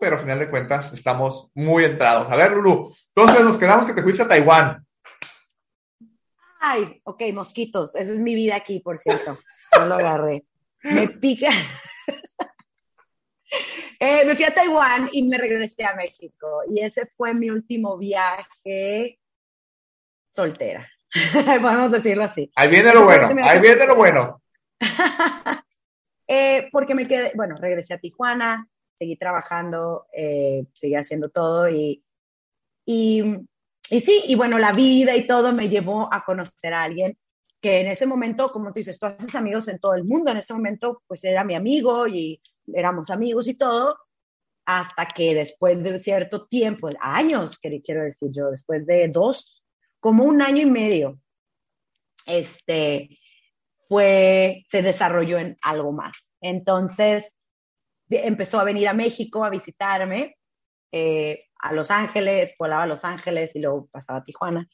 [0.00, 2.30] pero a final de cuentas estamos muy entrados.
[2.30, 4.84] A ver, Lulu, entonces nos quedamos que te fuiste a Taiwán.
[6.60, 7.94] Ay, ok, mosquitos.
[7.94, 9.38] Esa es mi vida aquí, por cierto.
[9.78, 10.44] No lo agarré.
[10.82, 11.50] Me pica.
[13.98, 16.62] Eh, me fui a Taiwán y me regresé a México.
[16.70, 19.18] Y ese fue mi último viaje
[20.34, 20.88] soltera.
[21.62, 22.50] Podemos decirlo así.
[22.54, 23.28] Ahí viene lo bueno.
[23.44, 24.42] Ahí viene lo bueno.
[26.30, 32.04] Eh, porque me quedé, bueno, regresé a Tijuana, seguí trabajando, eh, seguí haciendo todo y,
[32.84, 33.46] y
[33.90, 37.16] y sí, y bueno, la vida y todo me llevó a conocer a alguien
[37.60, 40.36] que en ese momento, como tú dices, tú haces amigos en todo el mundo, en
[40.36, 42.40] ese momento pues era mi amigo y
[42.74, 43.98] éramos amigos y todo,
[44.64, 49.64] hasta que después de cierto tiempo, años, quiero decir yo, después de dos,
[50.00, 51.18] como un año y medio,
[52.26, 53.18] este,
[53.88, 56.16] fue, se desarrolló en algo más.
[56.40, 57.34] Entonces,
[58.10, 60.36] empezó a venir a México a visitarme,
[60.92, 64.68] eh, a Los Ángeles, volaba a Los Ángeles y luego pasaba a Tijuana.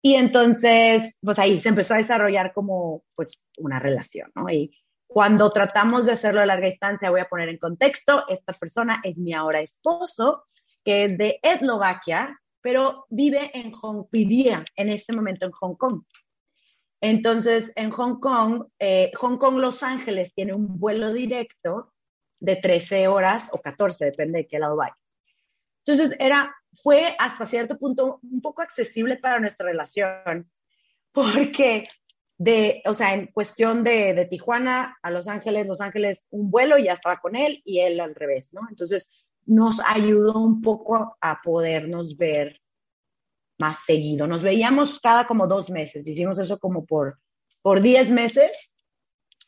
[0.00, 4.48] Y entonces, pues ahí se empezó a desarrollar como, pues, una relación, ¿no?
[4.50, 4.76] Y
[5.12, 9.16] cuando tratamos de hacerlo a larga distancia, voy a poner en contexto, esta persona es
[9.16, 10.44] mi ahora esposo,
[10.84, 16.02] que es de Eslovaquia, pero vive en Hong, vivía en ese momento en Hong Kong.
[17.00, 21.92] Entonces, en Hong Kong, eh, Hong Kong, Los Ángeles tiene un vuelo directo
[22.38, 24.96] de 13 horas o 14, depende de qué lado vaya.
[25.84, 30.50] Entonces, era, fue hasta cierto punto un poco accesible para nuestra relación,
[31.10, 31.88] porque
[32.42, 36.76] de, o sea, en cuestión de, de, Tijuana a Los Ángeles, Los Ángeles, un vuelo
[36.76, 38.62] y ya estaba con él y él al revés, ¿no?
[38.68, 39.08] Entonces,
[39.46, 42.60] nos ayudó un poco a podernos ver
[43.58, 44.26] más seguido.
[44.26, 47.20] Nos veíamos cada como dos meses, hicimos eso como por,
[47.62, 48.72] por diez meses,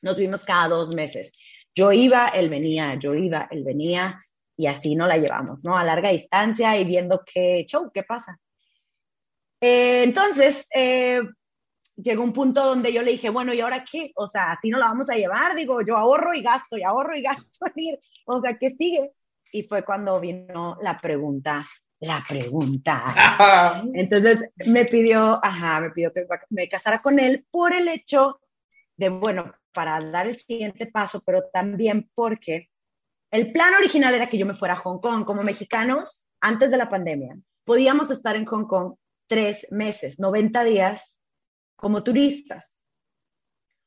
[0.00, 1.32] nos vimos cada dos meses.
[1.74, 4.24] Yo iba, él venía, yo iba, él venía,
[4.56, 5.76] y así no la llevamos, ¿no?
[5.76, 8.38] A larga distancia y viendo qué show, qué pasa.
[9.60, 11.20] Eh, entonces, eh,
[11.96, 14.12] llegó un punto donde yo le dije, bueno, ¿y ahora qué?
[14.16, 17.16] O sea, así no la vamos a llevar, digo, yo ahorro y gasto, y ahorro
[17.16, 17.66] y gasto
[18.26, 19.12] o sea, ¿qué sigue?
[19.52, 21.68] Y fue cuando vino la pregunta,
[22.00, 23.82] la pregunta.
[23.94, 28.40] Entonces me pidió, ajá, me pidió que me casara con él por el hecho
[28.96, 32.70] de, bueno, para dar el siguiente paso, pero también porque
[33.30, 35.24] el plan original era que yo me fuera a Hong Kong.
[35.24, 38.94] Como mexicanos, antes de la pandemia, podíamos estar en Hong Kong
[39.26, 41.18] tres meses, 90 días
[41.76, 42.78] como turistas,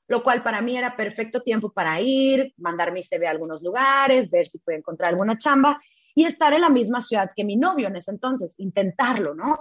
[0.08, 4.30] lo cual para mí era perfecto tiempo para ir, mandar mi CV a algunos lugares,
[4.30, 5.82] ver si puedo encontrar alguna chamba
[6.16, 9.60] y estar en la misma ciudad que mi novio en ese entonces, intentarlo, ¿no?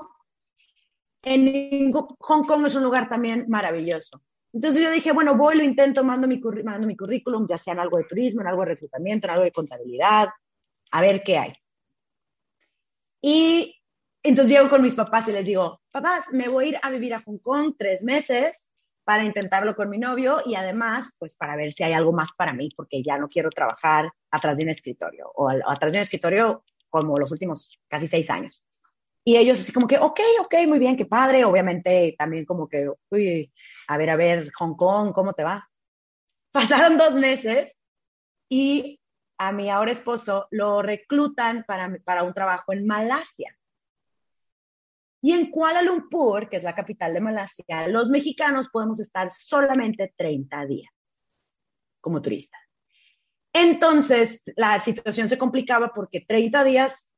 [1.22, 4.22] En Hong Kong es un lugar también maravilloso.
[4.52, 7.80] Entonces yo dije, bueno, voy, lo intento, mando mi, mando mi currículum, ya sea en
[7.80, 10.28] algo de turismo, en algo de reclutamiento, en algo de contabilidad,
[10.92, 11.52] a ver qué hay.
[13.20, 13.75] Y
[14.28, 17.14] entonces llego con mis papás y les digo, papás, me voy a ir a vivir
[17.14, 18.60] a Hong Kong tres meses
[19.04, 22.52] para intentarlo con mi novio y además, pues para ver si hay algo más para
[22.52, 26.64] mí, porque ya no quiero trabajar atrás de un escritorio o atrás de un escritorio
[26.88, 28.62] como los últimos casi seis años.
[29.24, 31.44] Y ellos así como que, ok, ok, muy bien, qué padre.
[31.44, 33.52] Obviamente también como que, uy,
[33.88, 35.68] a ver, a ver, Hong Kong, ¿cómo te va?
[36.52, 37.76] Pasaron dos meses
[38.48, 39.00] y
[39.38, 43.56] a mi ahora esposo lo reclutan para, para un trabajo en Malasia.
[45.22, 50.12] Y en Kuala Lumpur, que es la capital de Malasia, los mexicanos podemos estar solamente
[50.16, 50.92] 30 días
[52.00, 52.60] como turistas.
[53.52, 57.12] Entonces, la situación se complicaba porque 30 días,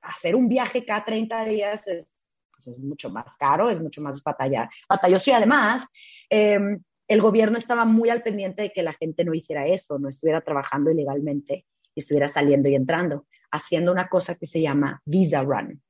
[0.00, 4.22] hacer un viaje cada 30 días es, pues, es mucho más caro, es mucho más
[4.22, 5.86] batallar, batalloso y además
[6.30, 10.08] em, el gobierno estaba muy al pendiente de que la gente no hiciera eso, no
[10.08, 11.66] estuviera trabajando ilegalmente
[12.00, 15.80] estuviera saliendo y entrando, haciendo una cosa que se llama visa run.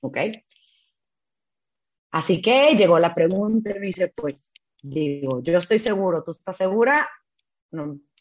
[0.00, 0.18] ¿Ok?
[2.12, 6.56] Así que llegó la pregunta y me dice, pues, digo, yo estoy seguro, ¿tú estás
[6.56, 7.08] segura?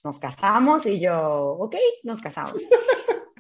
[0.04, 2.62] nos casamos y yo, ok, nos casamos.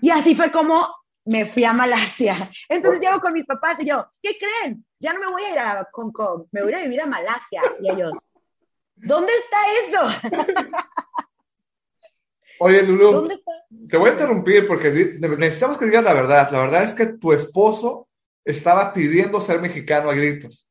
[0.01, 0.87] y así fue como
[1.25, 2.51] me fui a Malasia.
[2.67, 4.85] Entonces llego con mis papás y yo, ¿qué creen?
[4.99, 7.61] Ya no me voy a ir a Hong Kong, me voy a vivir a Malasia.
[7.81, 8.11] Y ellos,
[8.95, 10.29] ¿dónde está eso?
[12.59, 13.27] Oye, Lulu,
[13.89, 16.51] te voy a interrumpir porque necesitamos que digas la verdad.
[16.51, 18.07] La verdad es que tu esposo
[18.45, 20.67] estaba pidiendo ser mexicano a gritos.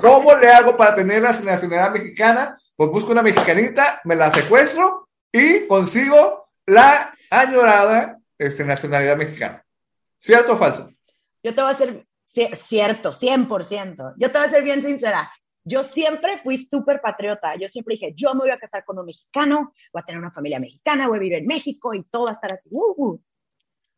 [0.00, 2.58] ¿cómo le hago para tener la nacionalidad mexicana?
[2.74, 9.64] Pues busco una mexicanita, me la secuestro y consigo la añorada este, nacionalidad mexicana.
[10.18, 10.90] ¿Cierto o falso?
[11.42, 12.06] Yo te voy a ser
[12.54, 14.14] cierto, 100%.
[14.18, 15.30] Yo te voy a ser bien sincera.
[15.64, 17.56] Yo siempre fui súper patriota.
[17.56, 20.30] Yo siempre dije, yo me voy a casar con un mexicano, voy a tener una
[20.30, 22.68] familia mexicana, voy a vivir en México y todo va a estar así.
[22.70, 23.20] Uh, uh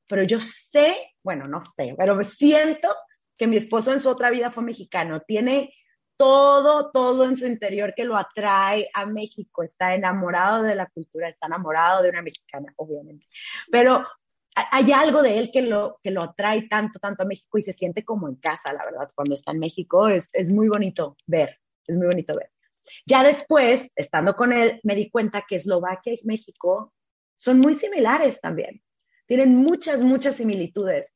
[0.09, 2.89] pero yo sé, bueno, no sé, pero siento
[3.37, 5.73] que mi esposo en su otra vida fue mexicano, tiene
[6.17, 11.29] todo, todo en su interior que lo atrae a México, está enamorado de la cultura,
[11.29, 13.27] está enamorado de una mexicana, obviamente,
[13.71, 14.05] pero
[14.73, 17.73] hay algo de él que lo, que lo atrae tanto, tanto a México y se
[17.73, 20.09] siente como en casa, la verdad, cuando está en México.
[20.09, 22.51] Es, es muy bonito ver, es muy bonito ver.
[23.07, 26.93] Ya después, estando con él, me di cuenta que Eslovaquia y México
[27.37, 28.83] son muy similares también
[29.29, 31.13] tienen muchas, muchas similitudes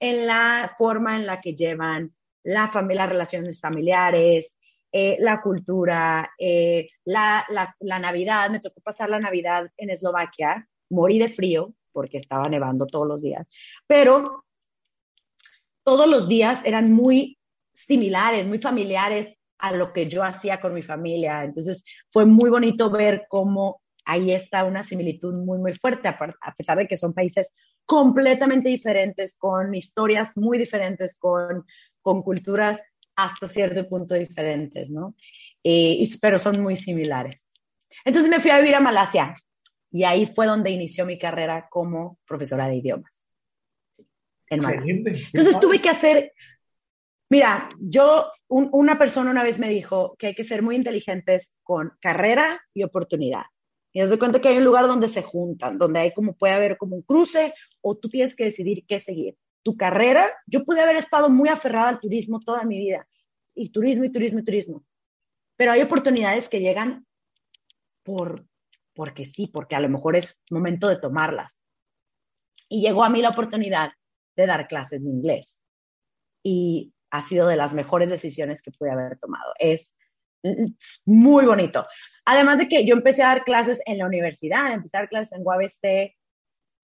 [0.00, 4.56] en la forma en la que llevan la las relaciones familiares,
[4.92, 7.44] eh, la cultura, eh, la,
[7.80, 8.48] la, Navidad.
[8.48, 13.20] Me tocó pasar la Navidad en Eslovaquia, morí de frío porque estaba nevando todos los
[13.20, 13.50] días,
[13.86, 14.44] pero
[15.82, 17.38] todos los días eran muy
[17.74, 21.42] similares, muy familiares a lo que yo hacía con mi familia.
[21.42, 26.78] Entonces fue muy bonito ver cómo ahí está una similitud muy, muy fuerte, a pesar
[26.78, 27.46] de que son países
[27.84, 31.66] completamente diferentes, con historias muy diferentes, con,
[32.00, 32.80] con culturas
[33.16, 35.14] hasta cierto punto diferentes, ¿no?
[35.62, 37.46] Eh, pero son muy similares.
[38.02, 39.36] Entonces me fui a vivir a Malasia
[39.90, 43.22] y ahí fue donde inició mi carrera como profesora de idiomas.
[44.48, 45.02] En Malasia.
[45.34, 46.32] Entonces tuve que hacer,
[47.28, 51.92] mira, yo, una persona una vez me dijo que hay que ser muy inteligentes con
[52.00, 53.44] carrera y oportunidad.
[53.98, 56.54] Y os doy cuenta que hay un lugar donde se juntan, donde hay como puede
[56.54, 59.36] haber como un cruce o tú tienes que decidir qué seguir.
[59.64, 63.08] Tu carrera, yo pude haber estado muy aferrada al turismo toda mi vida,
[63.56, 64.84] y turismo y turismo y turismo,
[65.56, 67.08] pero hay oportunidades que llegan
[68.04, 68.46] por,
[68.94, 71.60] porque sí, porque a lo mejor es momento de tomarlas.
[72.68, 73.90] Y llegó a mí la oportunidad
[74.36, 75.60] de dar clases de inglés.
[76.44, 79.54] Y ha sido de las mejores decisiones que pude haber tomado.
[79.58, 79.90] Es
[81.04, 81.86] Muy bonito.
[82.24, 85.32] Además de que yo empecé a dar clases en la universidad, empecé a dar clases
[85.32, 86.14] en UABC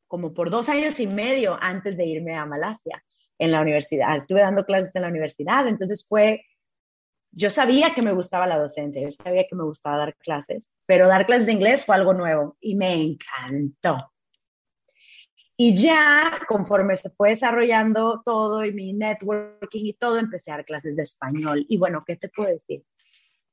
[0.08, 3.04] como por dos años y medio antes de irme a Malasia
[3.38, 4.16] en la universidad.
[4.16, 6.44] Estuve dando clases en la universidad, entonces fue,
[7.30, 11.08] yo sabía que me gustaba la docencia, yo sabía que me gustaba dar clases, pero
[11.08, 14.12] dar clases de inglés fue algo nuevo y me encantó.
[15.56, 20.64] Y ya, conforme se fue desarrollando todo y mi networking y todo, empecé a dar
[20.64, 21.64] clases de español.
[21.68, 22.82] Y bueno, ¿qué te puedo decir?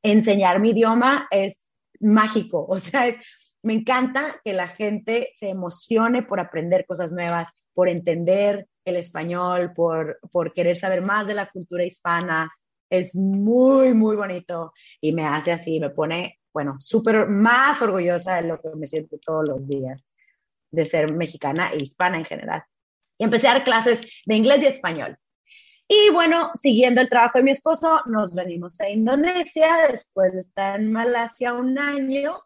[0.04, 2.66] Enseñar mi idioma es mágico.
[2.70, 3.16] O sea,
[3.64, 9.74] me encanta que la gente se emocione por aprender cosas nuevas, por entender el español,
[9.76, 12.52] por, por querer saber más de la cultura hispana.
[12.90, 18.48] Es muy, muy bonito y me hace así, me pone, bueno, súper más orgullosa de
[18.48, 20.04] lo que me siento todos los días
[20.72, 22.64] de ser mexicana e hispana en general.
[23.18, 25.18] Y empecé a dar clases de inglés y español.
[25.94, 30.80] Y bueno, siguiendo el trabajo de mi esposo, nos venimos a Indonesia después de estar
[30.80, 32.42] en Malasia un año.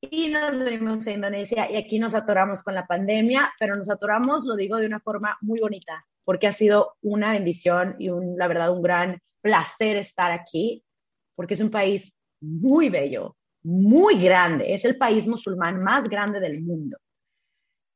[0.00, 4.46] Y nos venimos a Indonesia y aquí nos atoramos con la pandemia, pero nos atoramos,
[4.46, 8.72] lo digo de una forma muy bonita, porque ha sido una bendición y la verdad
[8.72, 10.82] un gran placer estar aquí,
[11.34, 16.62] porque es un país muy bello, muy grande, es el país musulmán más grande del
[16.62, 16.96] mundo.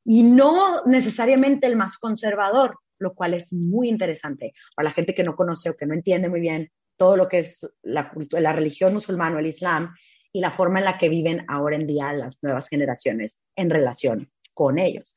[0.05, 5.23] Y no necesariamente el más conservador, lo cual es muy interesante para la gente que
[5.23, 8.93] no conoce o que no entiende muy bien todo lo que es la, la religión
[8.93, 9.93] musulmana el Islam
[10.31, 14.31] y la forma en la que viven ahora en día las nuevas generaciones en relación
[14.53, 15.15] con ellos.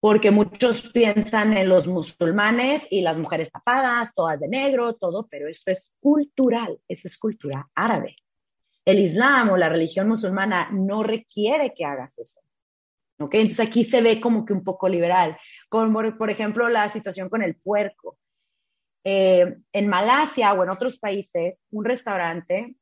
[0.00, 5.48] Porque muchos piensan en los musulmanes y las mujeres tapadas, todas de negro, todo, pero
[5.48, 8.14] eso es cultural, esa es cultura árabe.
[8.84, 12.40] El Islam o la religión musulmana no requiere que hagas eso.
[13.18, 13.34] ¿Ok?
[13.34, 15.36] Entonces aquí se ve como que un poco liberal,
[15.68, 18.18] como por ejemplo la situación con el puerco.
[19.04, 22.76] Eh, en Malasia o en otros países, un restaurante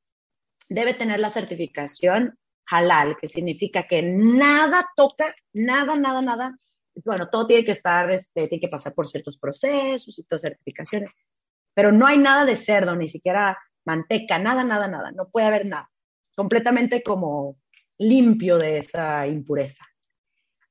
[0.69, 6.59] debe tener la certificación halal, que significa que nada toca, nada, nada, nada.
[7.05, 11.13] Bueno, todo tiene que estar, este, tiene que pasar por ciertos procesos y todas certificaciones,
[11.75, 15.67] pero no hay nada de cerdo, ni siquiera manteca, nada, nada, nada, no puede haber
[15.67, 15.91] nada
[16.37, 17.57] completamente como
[17.99, 19.85] limpio de esa impureza.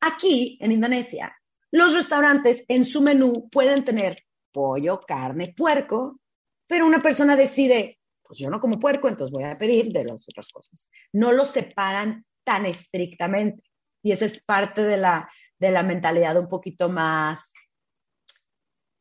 [0.02, 1.36] Aquí, en Indonesia,
[1.72, 6.20] los restaurantes en su menú pueden tener pollo, carne, puerco,
[6.68, 10.26] pero una persona decide, pues yo no como puerco, entonces voy a pedir de las
[10.28, 10.88] otras cosas.
[11.12, 13.64] No los separan tan estrictamente.
[14.04, 15.30] Y esa es parte de la,
[15.60, 17.52] de la mentalidad un poquito más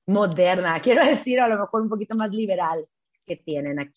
[0.06, 2.86] moderna, quiero decir, a lo mejor un poquito más liberal
[3.26, 3.94] que tienen aquí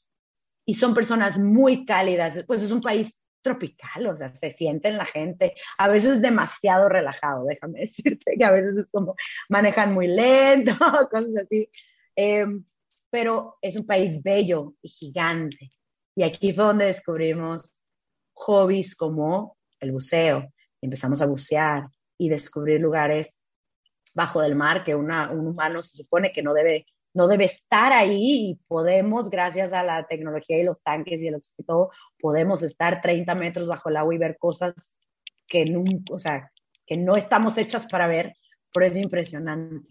[0.67, 5.05] y son personas muy cálidas, pues es un país tropical, o sea, se sienten la
[5.05, 9.15] gente, a veces demasiado relajado, déjame decirte, que a veces es como
[9.49, 10.73] manejan muy lento,
[11.11, 11.69] cosas así,
[12.15, 12.63] em,
[13.09, 15.71] pero es un país bello y gigante.
[16.15, 17.81] Y aquí fue donde descubrimos
[18.33, 23.37] hobbies como el buceo, empezamos a bucear y descubrir lugares
[24.15, 28.51] bajo del mar que un humano se supone que no debe no debe estar ahí
[28.51, 33.33] y podemos, gracias a la tecnología y los tanques y el todo, podemos estar 30
[33.33, 34.75] metros bajo el agua y ver cosas
[35.47, 36.51] que no, o sea,
[36.85, 38.35] que no estamos hechas para ver,
[38.71, 39.87] pero es impresionante.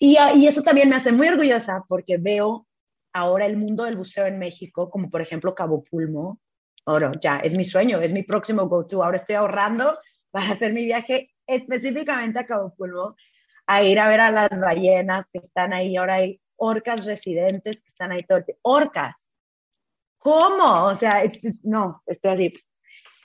[0.00, 2.66] Y, y eso también me hace muy orgullosa porque veo
[3.12, 6.40] ahora el mundo del buceo en México, como por ejemplo Cabo Pulmo.
[6.86, 9.04] Ahora, ya, es mi sueño, es mi próximo go-to.
[9.04, 9.98] Ahora estoy ahorrando
[10.30, 13.14] para hacer mi viaje específicamente a Cabo Pulmo,
[13.66, 15.98] a ir a ver a las ballenas que están ahí.
[15.98, 18.60] Ahora hay orcas residentes que están ahí todo el tiempo.
[18.62, 19.14] Orcas.
[20.18, 20.86] ¿Cómo?
[20.86, 21.22] O sea,
[21.62, 22.52] no, estoy así.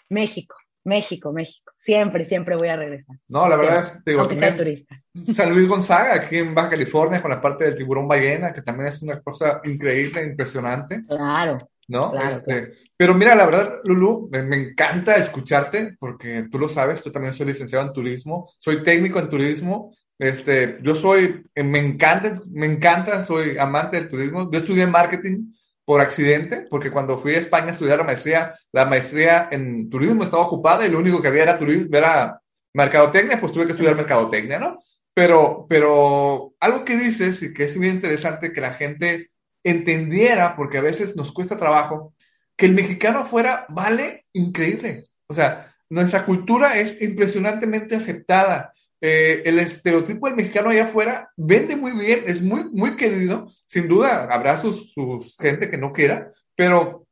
[0.09, 1.71] México, México, México.
[1.77, 3.17] Siempre, siempre voy a regresar.
[3.27, 5.01] No, la verdad digo, aunque sea turista.
[5.33, 8.89] San Luis Gonzaga, aquí en Baja California, con la parte del tiburón ballena, que también
[8.89, 11.03] es una cosa increíble, impresionante.
[11.07, 11.57] Claro.
[11.87, 12.13] ¿no?
[12.15, 17.11] Este, pero mira, la verdad, Lulu, me, me, encanta escucharte porque tú lo sabes, tú
[17.11, 22.43] también soy licenciado en turismo, soy técnico en turismo este, yo soy, eh, me encanta,
[22.51, 24.51] me encanta, soy amante del turismo.
[24.51, 25.51] Yo estudié marketing
[25.83, 30.23] por accidente, porque cuando fui a España a estudiar la maestría, la maestría en turismo
[30.23, 32.39] estaba ocupada y lo único que había era turismo, era
[32.71, 34.77] mercadotecnia, pues tuve que estudiar mercadotecnia, ¿no?
[35.11, 39.31] Pero, pero algo que dices y que es bien interesante que la gente
[39.63, 42.13] entendiera, porque a veces nos cuesta trabajo,
[42.55, 45.05] que el mexicano afuera vale increíble.
[45.25, 48.71] O sea, nuestra cultura es impresionantemente aceptada.
[49.03, 53.51] Eh, el estereotipo del mexicano allá afuera vende muy bien, es muy, muy querido.
[53.65, 54.93] Sin duda, habrá sus,
[55.39, 57.07] gente que no quiera, pero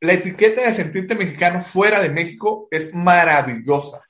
[0.00, 4.00] la etiqueta de sentirte mexicano fuera de México es maravillosa.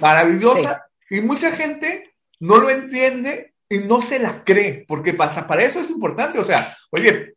[0.00, 0.86] Maravillosa.
[1.10, 5.80] Y mucha gente no lo entiende y no se la cree, porque hasta para eso
[5.80, 6.38] es importante.
[6.38, 7.34] O sea, oye,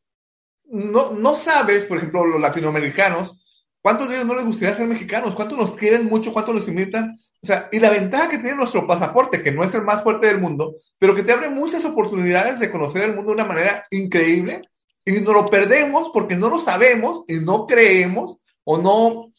[0.65, 3.43] no, no sabes, por ejemplo, los latinoamericanos,
[3.81, 5.35] ¿cuántos de ellos no les gustaría ser mexicanos?
[5.35, 6.31] ¿Cuántos nos quieren mucho?
[6.31, 7.17] ¿Cuántos los imitan?
[7.41, 10.27] O sea, y la ventaja que tiene nuestro pasaporte, que no es el más fuerte
[10.27, 13.85] del mundo, pero que te abre muchas oportunidades de conocer el mundo de una manera
[13.91, 14.61] increíble,
[15.05, 19.31] y nos lo perdemos porque no lo sabemos y no creemos o no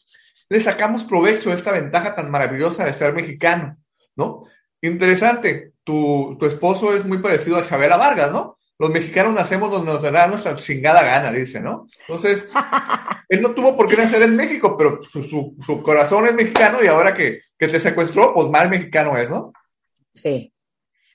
[0.49, 3.77] le sacamos provecho a esta ventaja tan maravillosa de ser mexicano,
[4.15, 4.45] ¿no?
[4.81, 8.57] Interesante, tu, tu esposo es muy parecido a Chabela Vargas, ¿no?
[8.81, 11.87] Los mexicanos nacemos donde nos da nuestra chingada gana, dice, ¿no?
[11.99, 12.49] Entonces,
[13.29, 16.83] él no tuvo por qué nacer en México, pero su, su, su corazón es mexicano
[16.83, 19.53] y ahora que, que, te secuestró, pues mal mexicano es, ¿no?
[20.11, 20.51] Sí.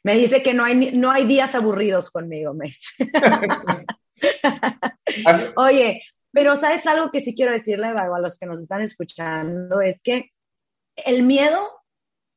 [0.05, 2.95] Me dice que no hay, no hay días aburridos conmigo, Mitch.
[5.57, 9.81] Oye, pero ¿sabes algo que sí quiero decirle a los que nos están escuchando?
[9.81, 10.31] Es que
[10.95, 11.59] el miedo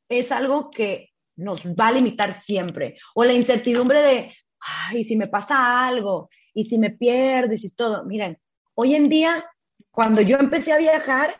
[0.09, 2.97] es algo que nos va a limitar siempre.
[3.13, 7.71] O la incertidumbre de, ay, si me pasa algo, y si me pierdo, y si
[7.71, 8.03] todo.
[8.05, 8.37] Miren,
[8.75, 9.45] hoy en día
[9.91, 11.33] cuando yo empecé a viajar,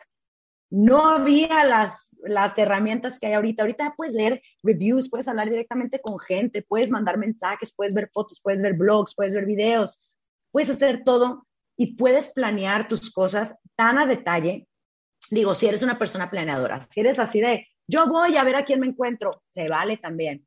[0.70, 3.62] no había las, las herramientas que hay ahorita.
[3.62, 8.40] Ahorita puedes leer reviews, puedes hablar directamente con gente, puedes mandar mensajes, puedes ver fotos,
[8.42, 9.98] puedes ver blogs, puedes ver videos,
[10.50, 11.46] puedes hacer todo
[11.76, 14.68] y puedes planear tus cosas tan a detalle.
[15.30, 18.64] Digo, si eres una persona planeadora, si eres así de, yo voy a ver a
[18.64, 20.46] quién me encuentro, se vale también.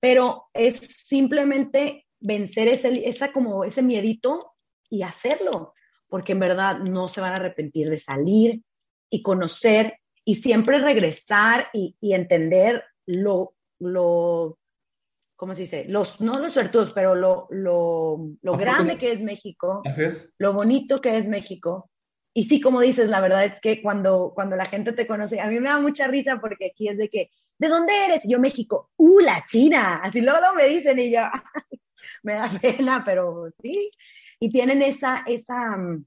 [0.00, 4.52] Pero es simplemente vencer ese, esa como ese miedito
[4.90, 5.74] y hacerlo
[6.08, 8.62] porque en verdad no se van a arrepentir de salir
[9.10, 14.58] y conocer y siempre regresar y, entender lo, lo,
[15.36, 15.84] ¿cómo se dice?
[15.88, 19.82] Los, no los suertudos, pero lo, lo, lo grande que es México,
[20.38, 21.90] lo bonito que es México.
[22.34, 25.46] Y sí, como dices, la verdad es que cuando, cuando la gente te conoce, a
[25.46, 28.22] mí me da mucha risa porque aquí es de que, ¿de dónde eres?
[28.28, 30.00] yo, México, ¡uh, la China!
[30.02, 31.22] Así luego, luego me dicen y yo,
[32.22, 33.90] me da pena, pero sí,
[34.40, 36.04] y tienen esa, esa, mm,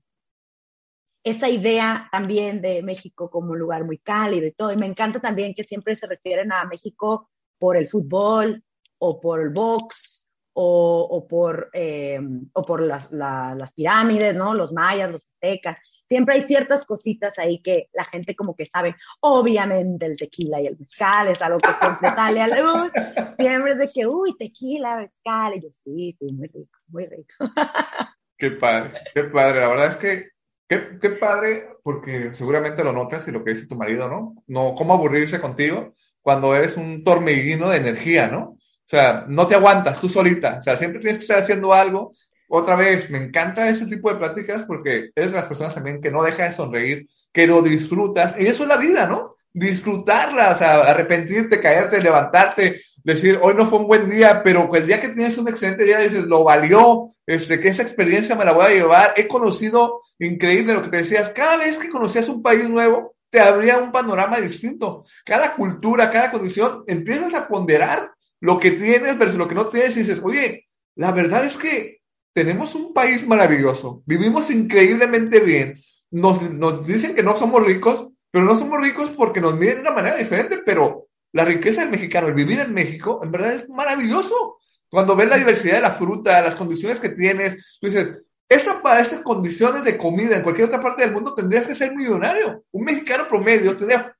[1.23, 4.71] esa idea también de México como un lugar muy cálido y todo.
[4.71, 7.29] Y me encanta también que siempre se refieren a México
[7.59, 8.63] por el fútbol
[8.97, 12.19] o por el box o, o por, eh,
[12.53, 14.53] o por las, las, pirámides, ¿no?
[14.53, 15.77] Los mayas, los aztecas.
[16.11, 18.97] Siempre hay ciertas cositas ahí que la gente como que sabe.
[19.21, 22.91] Obviamente el tequila y el mezcal es algo que siempre sale a la luz.
[23.39, 25.55] Siempre es de que, uy, tequila, mezcal.
[25.55, 27.33] Y yo, sí, sí, muy rico, muy rico.
[28.37, 29.61] Qué padre, qué padre.
[29.61, 30.31] La verdad es que
[30.67, 34.35] qué, qué padre, porque seguramente lo notas y lo que dice tu marido, ¿no?
[34.47, 38.41] No, cómo aburrirse contigo cuando eres un tormiguino de energía, ¿no?
[38.41, 40.57] O sea, no te aguantas tú solita.
[40.57, 42.11] O sea, siempre tienes que estar haciendo algo.
[42.53, 46.11] Otra vez, me encanta ese tipo de pláticas porque eres de las personas también que
[46.11, 48.35] no deja de sonreír, que lo disfrutas.
[48.37, 49.37] Y eso es la vida, ¿no?
[49.53, 54.85] Disfrutarla, o sea, arrepentirte, caerte, levantarte, decir, hoy no fue un buen día, pero el
[54.85, 58.51] día que tienes un excelente día dices, lo valió, este, que esa experiencia me la
[58.51, 59.13] voy a llevar.
[59.15, 63.39] He conocido, increíble lo que te decías, cada vez que conocías un país nuevo, te
[63.39, 65.05] abría un panorama distinto.
[65.23, 69.95] Cada cultura, cada condición, empiezas a ponderar lo que tienes versus lo que no tienes
[69.95, 72.00] y dices, oye, la verdad es que
[72.33, 75.75] tenemos un país maravilloso, vivimos increíblemente bien.
[76.11, 79.81] Nos, nos dicen que no somos ricos, pero no somos ricos porque nos miden de
[79.81, 83.69] una manera diferente, pero la riqueza del mexicano, el vivir en México, en verdad es
[83.69, 84.57] maravilloso.
[84.89, 88.13] Cuando ves la diversidad de la fruta, las condiciones que tienes, tú dices,
[88.49, 91.95] esta para estas condiciones de comida en cualquier otra parte del mundo tendrías que ser
[91.95, 92.65] millonario.
[92.71, 94.13] Un mexicano promedio tendría,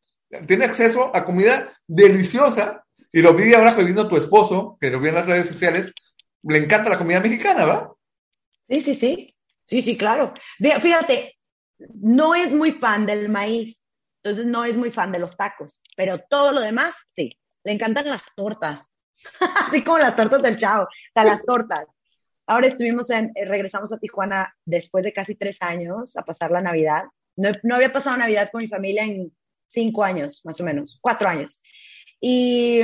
[0.48, 5.10] tiene acceso a comida deliciosa y lo vi ahora viendo tu esposo, que lo vi
[5.10, 5.92] en las redes sociales,
[6.44, 7.94] le encanta la comida mexicana, ¿va?
[8.72, 9.36] Sí, sí, sí.
[9.66, 10.34] Sí, sí, claro.
[10.60, 11.38] Fíjate,
[11.94, 13.78] no es muy fan del maíz,
[14.24, 17.38] entonces no es muy fan de los tacos, pero todo lo demás, sí.
[17.64, 18.94] Le encantan las tortas.
[19.68, 21.86] así como las tortas del chavo, o sea, las tortas.
[22.48, 26.62] Ahora estuvimos en, eh, regresamos a Tijuana después de casi tres años a pasar la
[26.62, 27.04] Navidad.
[27.36, 29.32] No, no, había pasado Navidad con mi familia en
[29.68, 31.62] cinco años, más o menos, cuatro años.
[32.20, 32.82] Y,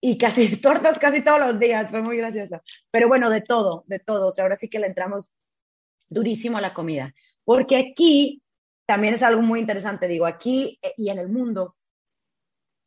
[0.00, 2.60] y casi tortas casi todos los días, fue muy gracioso.
[2.90, 4.28] Pero bueno, de todo, de todo.
[4.28, 5.30] O sea, ahora sí que le entramos
[6.08, 7.14] durísimo a la comida.
[7.44, 8.42] Porque aquí
[8.86, 11.76] también es algo muy interesante, digo, aquí eh, y en el mundo,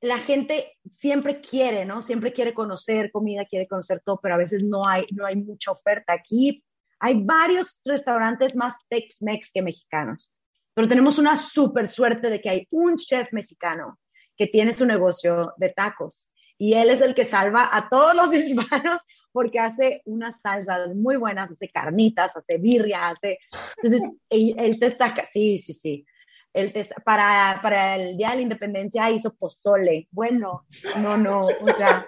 [0.01, 2.01] la gente siempre quiere, ¿no?
[2.01, 5.71] Siempre quiere conocer comida, quiere conocer todo, pero a veces no hay, no hay mucha
[5.71, 6.13] oferta.
[6.13, 6.63] Aquí
[6.99, 10.31] hay varios restaurantes más Tex-Mex que mexicanos,
[10.73, 13.99] pero tenemos una súper suerte de que hay un chef mexicano
[14.37, 16.27] que tiene su negocio de tacos
[16.59, 18.99] y él es el que salva a todos los hispanos
[19.31, 23.39] porque hace unas salsas muy buenas, hace carnitas, hace birria, hace...
[23.81, 26.05] Entonces, él, te saca, sí, sí, sí
[26.53, 26.73] el
[27.05, 30.07] para, para el Día de la Independencia hizo pozole.
[30.11, 30.65] Bueno,
[30.97, 32.05] no, no, o sea,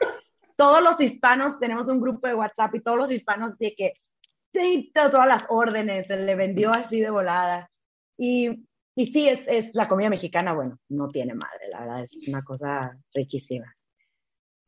[0.56, 3.93] todos los hispanos tenemos un grupo de WhatsApp y todos los hispanos así que
[4.93, 7.70] todas las órdenes, se le vendió así de volada.
[8.18, 12.12] Y, y sí, es, es la comida mexicana, bueno, no tiene madre, la verdad, es
[12.28, 13.74] una cosa riquísima.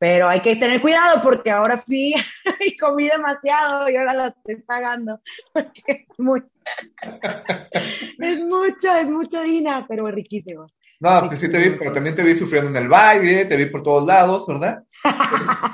[0.04, 2.14] Pero hay que tener cuidado porque ahora fui
[2.60, 5.18] y comí demasiado y ahora lo estoy pagando.
[5.54, 6.42] Porque es, muy,
[8.18, 10.66] es mucho, es mucha harina, pero riquísimo.
[11.00, 13.64] No, pues sí te vi, pero también te vi sufriendo en el baile, te vi
[13.64, 14.84] por todos lados, ¿verdad?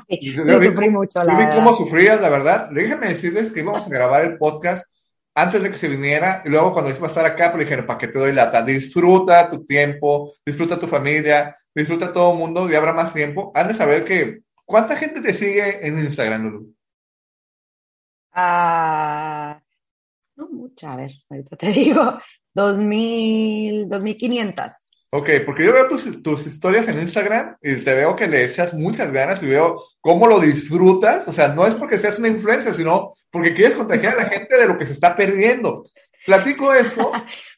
[0.09, 2.69] sí, sufrí mucho, la vi cómo sufrías, la verdad.
[2.71, 4.87] Déjenme decirles que íbamos a grabar el podcast
[5.35, 7.99] antes de que se viniera, y luego cuando iba a estar acá, pues dijeron, ¿para
[7.99, 8.63] qué te doy lata?
[8.63, 13.53] Disfruta tu tiempo, disfruta tu familia, disfruta todo el mundo y habrá más tiempo.
[13.55, 16.75] Han de saber que, ¿cuánta gente te sigue en Instagram, Lulu?
[18.33, 19.61] Ah,
[20.37, 22.19] no mucha, a ver, ahorita te digo,
[22.55, 24.73] 2000, 2500.
[25.13, 28.73] Ok, porque yo veo tus, tus, historias en Instagram y te veo que le echas
[28.75, 31.27] muchas ganas y veo cómo lo disfrutas.
[31.27, 34.57] O sea, no es porque seas una influencia, sino porque quieres contagiar a la gente
[34.57, 35.85] de lo que se está perdiendo.
[36.25, 37.11] Platico esto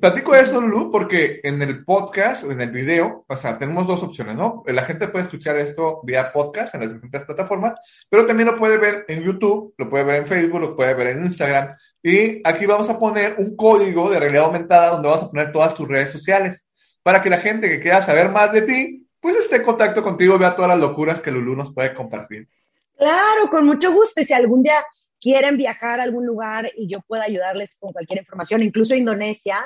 [0.00, 4.34] Platico eso, Lulu, porque en el podcast, en el video, o sea, tenemos dos opciones,
[4.34, 4.62] ¿no?
[4.66, 7.74] La gente puede escuchar esto vía podcast en las diferentes plataformas,
[8.08, 11.08] pero también lo puede ver en YouTube, lo puede ver en Facebook, lo puede ver
[11.08, 11.76] en Instagram.
[12.02, 15.74] Y aquí vamos a poner un código de realidad aumentada donde vas a poner todas
[15.74, 16.63] tus redes sociales
[17.04, 20.38] para que la gente que quiera saber más de ti, pues esté en contacto contigo,
[20.38, 22.48] vea todas las locuras que Lulu nos puede compartir.
[22.96, 24.22] Claro, con mucho gusto.
[24.22, 24.82] Y si algún día
[25.20, 29.62] quieren viajar a algún lugar y yo pueda ayudarles con cualquier información, incluso Indonesia,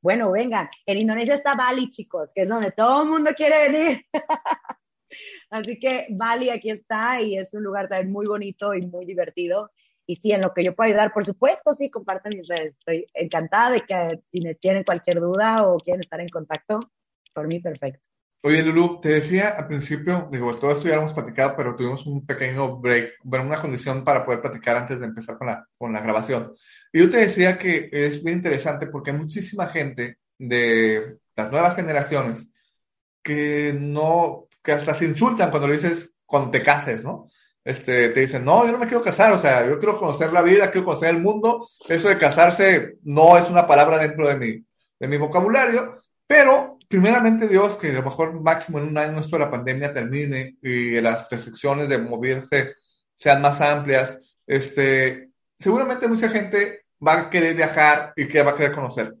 [0.00, 4.06] bueno, vengan, en Indonesia está Bali, chicos, que es donde todo el mundo quiere venir.
[5.50, 9.72] Así que Bali aquí está y es un lugar también muy bonito y muy divertido.
[10.10, 12.74] Y sí, en lo que yo pueda ayudar, por supuesto, sí, compartan mis redes.
[12.78, 16.80] Estoy encantada de que si tienen cualquier duda o quieren estar en contacto,
[17.34, 18.00] por mí perfecto.
[18.40, 22.06] Oye, Lulu, te decía al principio, digo, todo esto ya lo hemos platicado, pero tuvimos
[22.06, 25.92] un pequeño break, bueno, una condición para poder platicar antes de empezar con la, con
[25.92, 26.54] la grabación.
[26.90, 31.76] Y yo te decía que es bien interesante porque hay muchísima gente de las nuevas
[31.76, 32.48] generaciones
[33.22, 37.28] que no, que hasta se insultan cuando le dices, cuando te cases, ¿no?
[37.68, 40.40] Este, te dicen, no, yo no me quiero casar, o sea, yo quiero conocer la
[40.40, 41.68] vida, quiero conocer el mundo.
[41.86, 44.64] Eso de casarse no es una palabra dentro de mi,
[44.98, 49.36] de mi vocabulario, pero primeramente Dios, que a lo mejor máximo en un año esto
[49.36, 52.74] de la pandemia termine y las restricciones de moverse
[53.14, 58.56] sean más amplias, este, seguramente mucha gente va a querer viajar y que va a
[58.56, 59.12] querer conocer.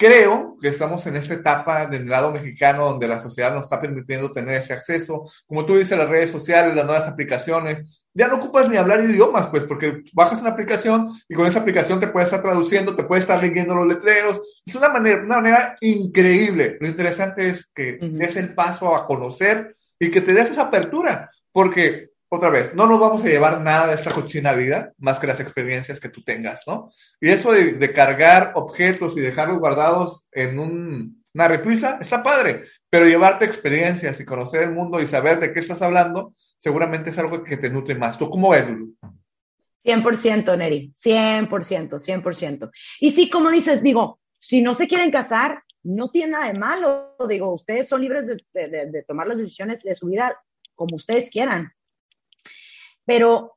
[0.00, 4.32] Creo que estamos en esta etapa del lado mexicano donde la sociedad nos está permitiendo
[4.32, 5.24] tener ese acceso.
[5.44, 9.48] Como tú dices, las redes sociales, las nuevas aplicaciones, ya no ocupas ni hablar idiomas,
[9.48, 13.24] pues, porque bajas una aplicación y con esa aplicación te puedes estar traduciendo, te puedes
[13.24, 14.40] estar leyendo los letreros.
[14.64, 16.78] Es una manera, una manera increíble.
[16.80, 21.28] Lo interesante es que des el paso a conocer y que te des esa apertura,
[21.50, 25.26] porque otra vez, no nos vamos a llevar nada de esta cochina vida más que
[25.26, 26.92] las experiencias que tú tengas, ¿no?
[27.20, 33.46] Y eso de, cargar objetos y dejarlos guardados en una repisa está padre, pero llevarte
[33.46, 37.56] experiencias y conocer el mundo y saber de qué estás hablando, seguramente es algo que
[37.56, 38.18] te nutre más.
[38.18, 38.94] ¿Tú cómo ves, Lulu?
[39.84, 42.70] 100%, Neri, 100%, 100%.
[43.00, 47.16] Y sí, como dices, digo, si no se quieren casar, no tiene nada de malo.
[47.26, 50.36] Digo, ustedes son libres de tomar las decisiones de su vida
[50.74, 51.72] como ustedes quieran
[53.08, 53.56] pero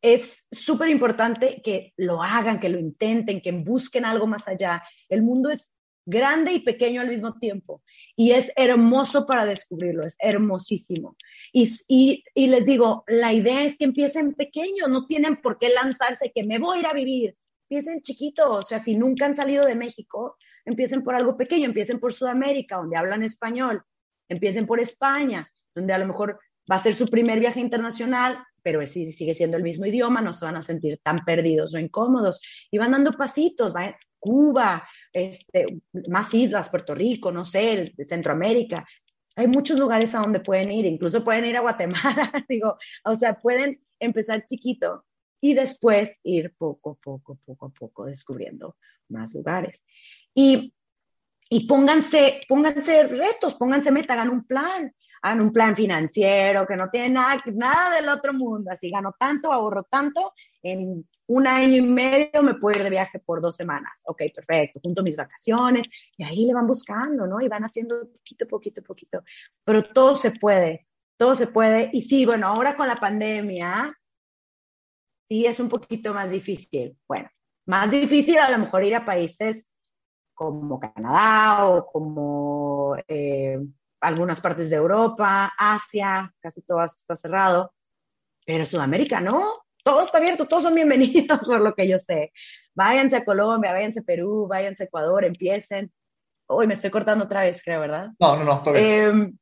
[0.00, 4.80] es súper importante que lo hagan, que lo intenten, que busquen algo más allá.
[5.08, 5.68] El mundo es
[6.06, 7.82] grande y pequeño al mismo tiempo
[8.14, 11.16] y es hermoso para descubrirlo, es hermosísimo.
[11.52, 16.44] Y, les digo, la idea es que empiecen pequeños, no tienen por qué lanzarse que
[16.44, 17.36] me voy a ir a vivir.
[17.68, 21.98] Empiecen chiquitos, o sea, si nunca han salido de México, empiecen por algo pequeño, empiecen
[21.98, 23.82] por Sudamérica, donde hablan español,
[24.28, 26.38] empiecen por España, donde a lo mejor
[26.70, 30.32] va a ser su primer viaje internacional, pero si sigue siendo el mismo idioma, no
[30.32, 32.40] se van a sentir tan perdidos o incómodos.
[32.70, 38.86] Y van dando pasitos, va Cuba, este, más islas, Puerto Rico, no sé, Centroamérica.
[39.34, 43.40] Hay muchos lugares a donde pueden ir, incluso pueden ir a Guatemala, digo, o sea,
[43.40, 45.04] pueden empezar chiquito
[45.40, 48.76] y después ir poco poco, poco a poco descubriendo
[49.08, 49.82] más lugares.
[50.34, 50.72] Y,
[51.50, 56.90] y pónganse, pónganse retos, pónganse meta, hagan un plan hagan un plan financiero que no
[56.90, 61.82] tiene nada, nada del otro mundo, así gano tanto, ahorro tanto, en un año y
[61.82, 63.92] medio me puedo ir de viaje por dos semanas.
[64.06, 67.40] Ok, perfecto, junto mis vacaciones y ahí le van buscando, ¿no?
[67.40, 69.22] Y van haciendo poquito, poquito, poquito.
[69.64, 71.90] Pero todo se puede, todo se puede.
[71.92, 73.96] Y sí, bueno, ahora con la pandemia,
[75.28, 76.98] sí es un poquito más difícil.
[77.08, 77.30] Bueno,
[77.66, 79.66] más difícil a lo mejor ir a países
[80.34, 83.31] como Canadá o como eh,
[84.02, 87.72] algunas partes de Europa, Asia, casi todo está cerrado,
[88.44, 89.64] pero Sudamérica no.
[89.84, 92.32] todo está abierto, todos son bienvenidos por lo que yo sé.
[92.74, 95.92] Váyanse a Colombia, váyanse a Perú, váyanse a Ecuador, empiecen.
[96.48, 98.10] Uy, me estoy cortando otra vez, creo, ¿verdad?
[98.18, 99.08] No, no, no, todavía.
[99.08, 99.32] Eh,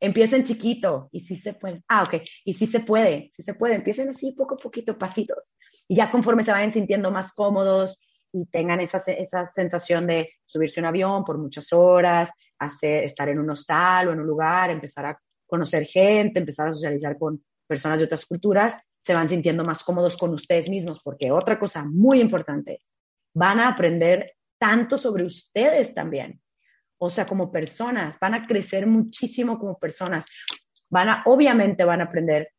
[0.00, 1.82] empiecen chiquito y sí se puede.
[1.88, 2.22] Ah, ok.
[2.44, 3.74] Y sí se puede, sí se puede.
[3.74, 5.54] Empiecen así poco a poquito, pasitos.
[5.88, 7.98] Y ya conforme se vayan sintiendo más cómodos
[8.32, 13.28] y tengan esa, esa sensación de subirse a un avión por muchas horas, hacer, estar
[13.28, 17.44] en un hostal o en un lugar, empezar a conocer gente, empezar a socializar con
[17.66, 21.84] personas de otras culturas, se van sintiendo más cómodos con ustedes mismos, porque otra cosa
[21.84, 22.92] muy importante es,
[23.34, 26.40] van a aprender tanto sobre ustedes también.
[26.98, 30.26] O sea, como personas, van a crecer muchísimo como personas,
[30.90, 32.52] van a, obviamente van a aprender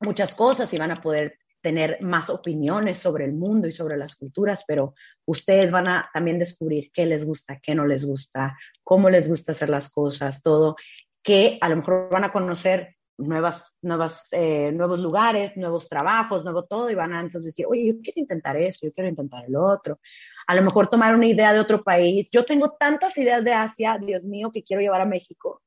[0.00, 4.14] muchas cosas y van a poder tener más opiniones sobre el mundo y sobre las
[4.14, 4.94] culturas, pero
[5.24, 9.52] ustedes van a también descubrir qué les gusta, qué no les gusta, cómo les gusta
[9.52, 10.76] hacer las cosas, todo,
[11.22, 16.64] que a lo mejor van a conocer nuevas, nuevas, eh, nuevos lugares, nuevos trabajos, nuevo
[16.66, 19.56] todo, y van a entonces decir, oye, yo quiero intentar eso, yo quiero intentar el
[19.56, 19.98] otro
[20.46, 22.30] a lo mejor tomar una idea de otro país.
[22.30, 25.62] Yo tengo tantas ideas de Asia, Dios mío, que quiero llevar a México.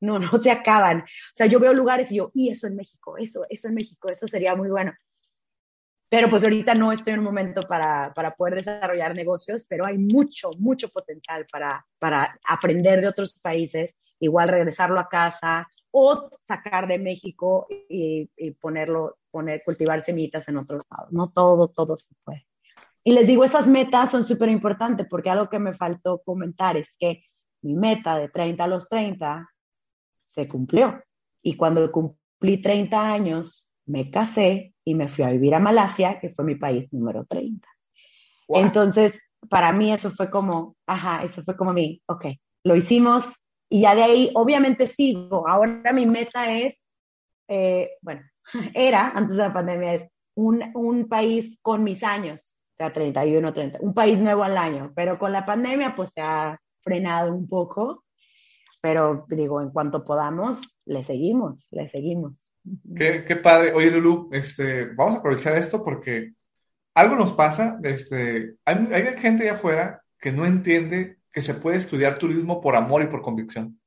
[0.00, 1.00] No, no se acaban.
[1.00, 4.10] O sea, yo veo lugares y yo, y eso en México, eso, eso en México,
[4.10, 4.92] eso sería muy bueno.
[6.14, 9.98] Pero pues ahorita no estoy en un momento para, para poder desarrollar negocios, pero hay
[9.98, 16.86] mucho, mucho potencial para, para aprender de otros países, igual regresarlo a casa o sacar
[16.86, 21.12] de México y, y ponerlo, poner, cultivar semillitas en otros lados.
[21.12, 22.46] No todo, todo se puede.
[23.02, 26.96] Y les digo, esas metas son súper importantes porque algo que me faltó comentar es
[26.96, 27.24] que
[27.62, 29.50] mi meta de 30 a los 30
[30.26, 31.02] se cumplió.
[31.42, 36.30] Y cuando cumplí 30 años, me casé y me fui a vivir a Malasia, que
[36.30, 37.66] fue mi país número 30.
[38.48, 39.18] Entonces,
[39.48, 42.26] para mí eso fue como, ajá, eso fue como mi, ok,
[42.64, 43.26] lo hicimos
[43.68, 45.48] y ya de ahí, obviamente sigo.
[45.48, 46.76] Ahora mi meta es,
[47.48, 48.22] eh, bueno,
[48.74, 53.52] era, antes de la pandemia, es un, un país con mis años o sea, 31,
[53.52, 57.46] 30, un país nuevo al año, pero con la pandemia pues se ha frenado un
[57.46, 58.04] poco,
[58.80, 62.43] pero digo, en cuanto podamos, le seguimos, le seguimos.
[62.96, 63.72] Qué, padre.
[63.72, 66.32] Oye, Lulu, este, vamos a aprovechar esto porque
[66.94, 71.78] algo nos pasa, este, hay, hay gente allá afuera que no entiende que se puede
[71.78, 73.78] estudiar turismo por amor y por convicción.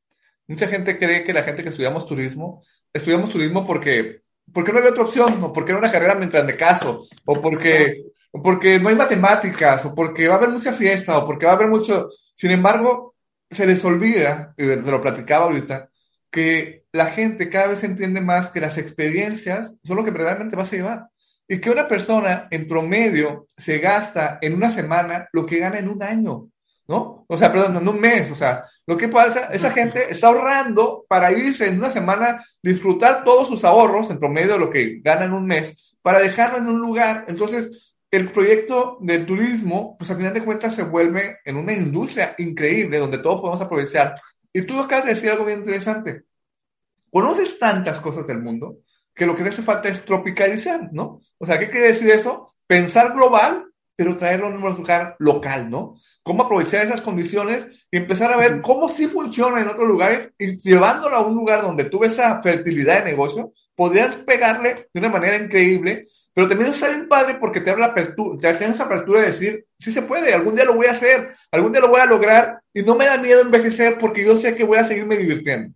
[0.48, 2.64] Mucha gente cree que la gente que estudiamos turismo,
[2.94, 4.22] estudiamos turismo porque,
[4.54, 8.04] porque no había otra opción, o porque era una carrera mientras me caso, o porque
[8.32, 11.56] porque no hay matemáticas, o porque va a haber mucha fiesta, o porque va a
[11.56, 12.10] haber mucho...
[12.36, 13.16] Sin embargo,
[13.50, 15.90] se les olvida, y te lo platicaba ahorita,
[16.32, 20.72] que la gente cada vez entiende más que las experiencias son lo que verdaderamente vas
[20.72, 21.08] a llevar.
[21.48, 25.88] Y que una persona en promedio se gasta en una semana lo que gana en
[25.88, 26.50] un año,
[26.88, 27.26] ¿no?
[27.28, 28.30] O sea, perdón, en un mes.
[28.32, 33.24] O sea, lo que pasa, esa gente está ahorrando para irse en una semana, disfrutar
[33.24, 36.68] todos sus ahorros en promedio de lo que gana en un mes, para dejarlo en
[36.68, 37.26] un lugar.
[37.30, 37.72] Entonces,
[38.12, 43.00] el proyecto del turismo, pues al final de cuentas se vuelve en una industria increíble
[43.00, 44.16] donde todos podemos aprovechar.
[44.58, 46.24] Y tú acabas de decir algo bien interesante.
[47.12, 48.80] Conoces tantas cosas del mundo
[49.14, 51.22] que lo que te hace falta es tropicalizar, ¿no?
[51.38, 52.56] O sea, ¿qué quiere decir eso?
[52.66, 56.00] Pensar global, pero traerlo en un lugar local, ¿no?
[56.24, 60.60] Cómo aprovechar esas condiciones y empezar a ver cómo sí funciona en otros lugares y
[60.68, 65.10] llevándolo a un lugar donde tú ves esa fertilidad de negocio, podrías pegarle de una
[65.10, 69.32] manera increíble pero también está bien padre porque te habla apertura, te esa apertura de
[69.32, 72.06] decir, sí se puede, algún día lo voy a hacer, algún día lo voy a
[72.06, 75.76] lograr y no me da miedo envejecer porque yo sé que voy a seguirme divirtiendo.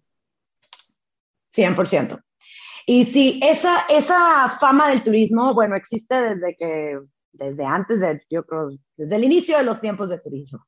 [1.55, 2.21] 100%.
[2.85, 6.99] Y sí, esa, esa fama del turismo, bueno, existe desde que,
[7.31, 10.63] desde antes de, yo creo, desde el inicio de los tiempos de turismo.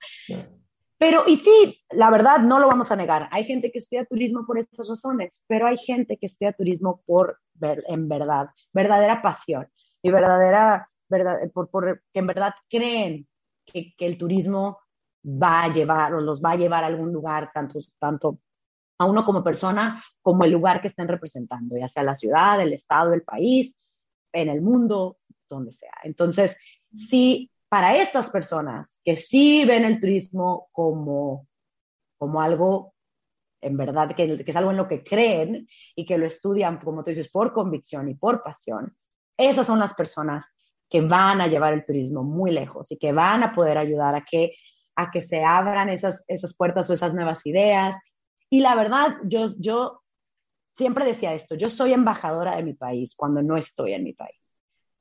[0.97, 3.29] Pero, y sí, la verdad, no lo vamos a negar.
[3.31, 7.39] Hay gente que estudia turismo por estas razones, pero hay gente que estudia turismo por,
[7.61, 9.67] en verdad, verdadera pasión
[10.03, 13.27] y verdadera, verdad, por, por, que en verdad creen
[13.65, 14.79] que, el turismo
[15.25, 18.39] va a llevar o los va a llevar a algún lugar, tanto, tanto
[18.99, 22.73] a uno como persona, como el lugar que estén representando, ya sea la ciudad, el
[22.73, 23.73] estado, el país,
[24.33, 25.17] en el mundo,
[25.49, 25.93] donde sea.
[26.03, 26.57] Entonces,
[26.93, 31.47] sí, para estas personas que sí ven el turismo como,
[32.17, 32.93] como algo
[33.61, 37.01] en verdad, que, que, es algo en lo que creen y que lo estudian, como
[37.01, 38.93] tú dices, por convicción y por pasión,
[39.37, 40.45] esas son las personas
[40.89, 44.23] que van a llevar el turismo muy lejos y que van a poder ayudar a
[44.23, 44.55] que,
[44.95, 47.95] a que se abran esas, esas puertas o esas nuevas ideas.
[48.49, 50.03] Y la verdad, yo, yo
[50.75, 54.59] siempre decía esto, yo soy embajadora de mi país cuando no estoy en mi país.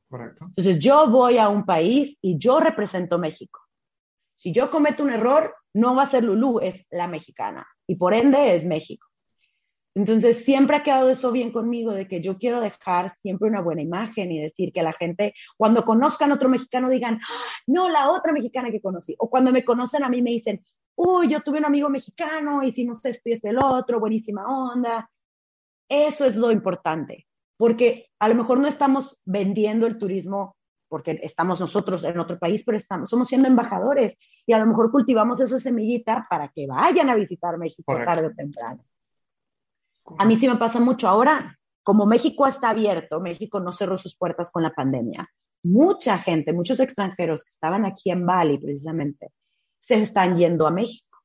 [0.09, 0.47] Correcto.
[0.47, 3.61] Entonces yo voy a un país y yo represento México.
[4.35, 7.67] Si yo cometo un error, no va a ser Lulú, es la mexicana.
[7.87, 9.07] Y por ende es México.
[9.95, 13.83] Entonces, siempre ha quedado eso bien conmigo, de que yo quiero dejar siempre una buena
[13.83, 17.45] imagen y decir que la gente, cuando conozcan a otro mexicano, digan, ¡Ah!
[17.67, 19.15] no, la otra mexicana que conocí.
[19.19, 20.65] O cuando me conocen a mí, me dicen,
[20.95, 25.11] uy, yo tuve un amigo mexicano, hicimos esto y esto y el otro, buenísima onda.
[25.89, 27.27] Eso es lo importante,
[27.59, 30.57] porque a lo mejor no estamos vendiendo el turismo
[30.89, 34.91] porque estamos nosotros en otro país, pero estamos, somos siendo embajadores y a lo mejor
[34.91, 38.85] cultivamos esa semillita para que vayan a visitar México tarde o temprano.
[40.19, 44.17] A mí sí me pasa mucho ahora, como México está abierto, México no cerró sus
[44.17, 45.29] puertas con la pandemia.
[45.65, 49.31] Mucha gente, muchos extranjeros que estaban aquí en Bali precisamente,
[49.81, 51.19] se están yendo a México,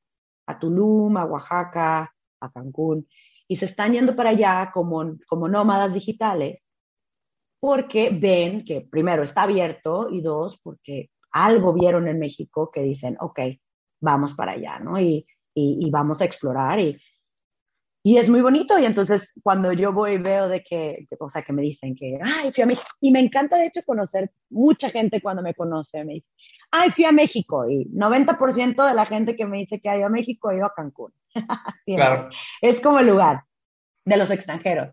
[0.46, 3.08] a Tulum, a Oaxaca, a Cancún,
[3.46, 6.64] y se están yendo para allá como, como nómadas digitales
[7.60, 13.16] porque ven que primero está abierto y dos, porque algo vieron en México que dicen,
[13.20, 13.40] ok,
[14.00, 15.00] vamos para allá, ¿no?
[15.00, 16.96] Y, y, y vamos a explorar y,
[18.08, 21.52] y es muy bonito y entonces cuando yo voy veo de que, o sea, que
[21.52, 25.20] me dicen que, ay, fui a México, y me encanta de hecho conocer mucha gente
[25.20, 26.28] cuando me conoce, me dice,
[26.70, 30.06] ay, fui a México y 90% de la gente que me dice que ha ido
[30.06, 31.12] a México ha ido a Cancún.
[31.84, 32.30] claro.
[32.62, 33.44] Es como el lugar
[34.06, 34.88] de los extranjeros.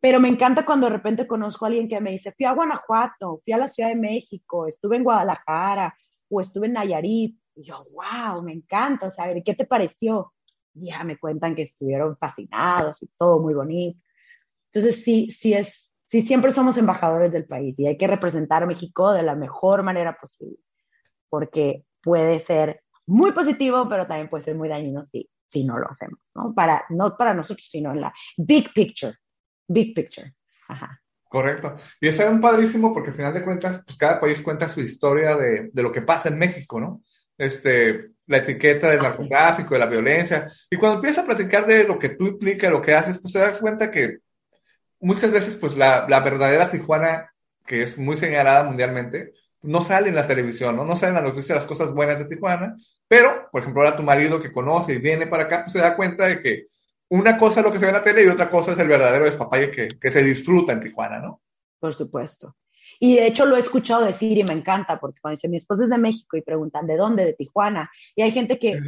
[0.00, 3.42] Pero me encanta cuando de repente conozco a alguien que me dice, fui a Guanajuato,
[3.44, 5.96] fui a la Ciudad de México, estuve en Guadalajara
[6.28, 7.38] o estuve en Nayarit.
[7.54, 10.32] Y yo, wow, me encanta saber, ¿qué te pareció?
[10.76, 14.00] Ya me cuentan que estuvieron fascinados y todo muy bonito.
[14.72, 18.66] Entonces, sí, sí es, sí siempre somos embajadores del país y hay que representar a
[18.66, 20.58] México de la mejor manera posible,
[21.28, 25.90] porque puede ser muy positivo, pero también puede ser muy dañino si, si no lo
[25.90, 26.54] hacemos, ¿no?
[26.54, 29.14] Para, no para nosotros, sino en la big picture,
[29.66, 30.34] big picture.
[31.28, 31.76] Correcto.
[32.00, 34.80] Y eso es un padrísimo porque al final de cuentas, pues cada país cuenta su
[34.80, 37.02] historia de, de lo que pasa en México, ¿no?
[37.36, 40.48] Este, la etiqueta del ah, narcotráfico, de la violencia.
[40.70, 43.38] Y cuando empiezas a platicar de lo que tú implica, lo que haces, pues te
[43.38, 44.18] das cuenta que
[45.00, 47.32] muchas veces, pues la, la verdadera Tijuana,
[47.66, 50.84] que es muy señalada mundialmente, no sale en la televisión, ¿no?
[50.84, 52.76] No sale en la noticia las cosas buenas de Tijuana,
[53.08, 55.96] pero, por ejemplo, ahora tu marido que conoce y viene para acá, pues se da
[55.96, 56.66] cuenta de que
[57.08, 58.88] una cosa es lo que se ve en la tele y otra cosa es el
[58.88, 61.40] verdadero despapalle que, que se disfruta en Tijuana, ¿no?
[61.78, 62.56] Por supuesto.
[63.00, 65.84] Y de hecho lo he escuchado decir y me encanta, porque cuando dice mi esposo
[65.84, 67.24] es de México y preguntan, ¿de dónde?
[67.24, 67.90] De Tijuana.
[68.14, 68.80] Y hay gente que,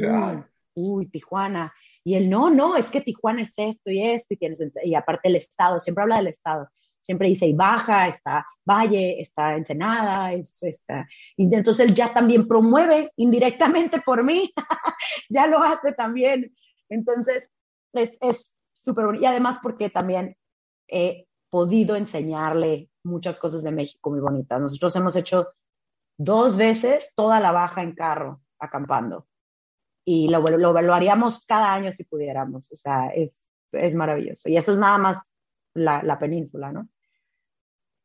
[0.73, 1.73] uy, Tijuana.
[2.03, 5.27] Y él, no, no, es que Tijuana es esto y esto, y, tienes, y aparte
[5.27, 6.69] el Estado, siempre habla del Estado.
[7.01, 11.07] Siempre dice, y baja, está Valle, está Ensenada, está.
[11.35, 14.53] Y entonces él ya también promueve indirectamente por mí,
[15.29, 16.53] ya lo hace también.
[16.87, 17.49] Entonces,
[17.93, 19.23] es súper bonito.
[19.23, 20.35] Y además porque también
[20.87, 24.59] he podido enseñarle muchas cosas de México muy bonitas.
[24.59, 25.49] Nosotros hemos hecho
[26.17, 29.27] dos veces toda la baja en carro, acampando.
[30.05, 32.71] Y lo, lo, haríamos cada año si pudiéramos.
[32.71, 34.49] O sea, es, es maravilloso.
[34.49, 35.31] Y eso es nada más
[35.73, 36.87] la, la península, ¿no?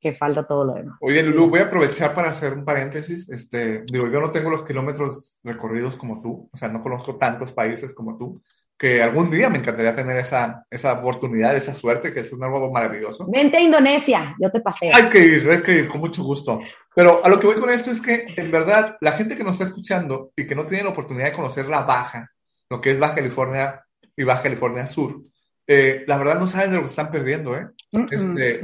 [0.04, 0.98] que falta todo lo demás.
[1.00, 3.26] Oye, Lulu, voy a aprovechar para hacer un paréntesis.
[3.30, 7.52] Este, digo, yo no tengo los kilómetros recorridos como tú, o sea, no conozco tantos
[7.52, 8.42] países como tú,
[8.84, 12.70] que algún día me encantaría tener esa, esa oportunidad, esa suerte, que es un algo
[12.70, 13.24] maravilloso.
[13.26, 14.90] Vente a Indonesia, yo te pasé.
[14.92, 16.60] Hay que ir, hay que ir, con mucho gusto.
[16.94, 19.52] Pero a lo que voy con esto es que, en verdad, la gente que nos
[19.54, 22.30] está escuchando y que no tiene la oportunidad de conocer la Baja,
[22.68, 23.82] lo que es Baja California
[24.14, 25.18] y Baja California Sur,
[25.66, 27.66] eh, la verdad no saben de lo que están perdiendo, ¿eh?
[28.10, 28.60] este,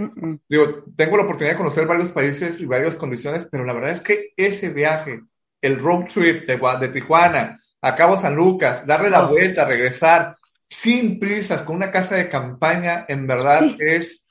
[0.47, 4.03] digo, tengo la oportunidad de conocer varios países y varias condiciones, pero la verdad es
[4.03, 5.23] que ese viaje,
[5.63, 10.37] el road trip de, de Tijuana, a Cabo San Lucas, darle la vuelta, regresar
[10.69, 14.25] sin prisas, con una casa de campaña, en verdad es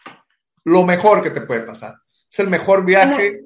[0.64, 1.96] lo mejor que te puede pasar.
[2.32, 3.42] Es el mejor viaje.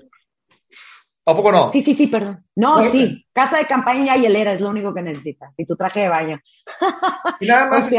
[1.25, 1.71] ¿A poco no?
[1.71, 2.45] Sí, sí, sí, perdón.
[2.55, 5.53] No, sí, casa de campaña y helera es lo único que necesitas.
[5.57, 6.41] Y tu traje de baño.
[7.39, 7.89] Y nada más,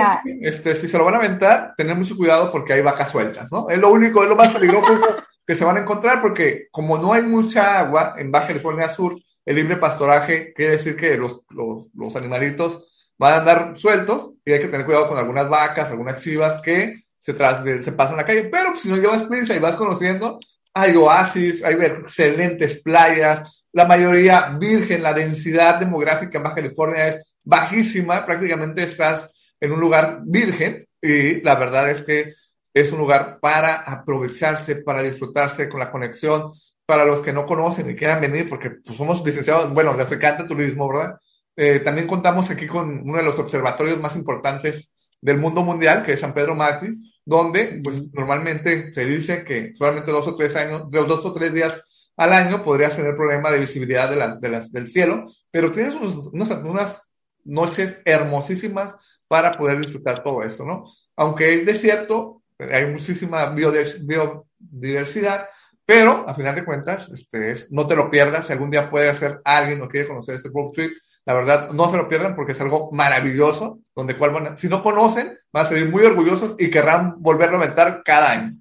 [0.43, 3.69] este, si se lo van a aventar, tener mucho cuidado porque hay vacas sueltas, ¿no?
[3.69, 4.87] Es lo único, es lo más peligroso
[5.47, 9.17] que se van a encontrar porque como no hay mucha agua en Baja California Sur,
[9.45, 12.84] el libre pastoraje quiere decir que los, los, animalitos
[13.18, 17.05] van a andar sueltos y hay que tener cuidado con algunas vacas, algunas chivas que
[17.18, 18.45] se, tras, se pasan la calle.
[18.45, 20.38] Pero pues, si no llevas prisa y vas conociendo,
[20.72, 27.24] hay oasis, hay excelentes playas, la mayoría virgen, la densidad demográfica en Baja California es
[27.42, 32.34] bajísima, prácticamente estás en un lugar virgen y la verdad es que
[32.72, 36.53] es un lugar para aprovecharse, para disfrutarse con la conexión
[36.87, 40.47] para los que no conocen y quieran venir, porque pues, somos licenciados, bueno, les encanta
[40.47, 41.18] turismo, ¿verdad?
[41.57, 46.12] Eh, también contamos aquí con uno de los observatorios más importantes del mundo mundial, que
[46.12, 50.91] es San Pedro Mártir, donde pues normalmente se dice que solamente dos o tres años,
[50.91, 51.82] dos o tres días
[52.16, 56.26] al año podrías tener problema de visibilidad de, de las, del cielo, pero tienes unos,
[56.26, 57.11] unas
[57.45, 60.85] noches hermosísimas para poder disfrutar todo esto, ¿no?
[61.16, 65.47] Aunque hay desierto, hay muchísima biodiversidad,
[65.87, 68.47] pero a final de cuentas, este, es, no te lo pierdas.
[68.47, 70.93] Si algún día puede hacer alguien o quiere conocer este road trip,
[71.26, 75.39] la verdad, no se lo pierdan porque es algo maravilloso, donde cual si no conocen,
[75.53, 78.61] van a salir muy orgullosos y querrán volverlo a aventar cada año.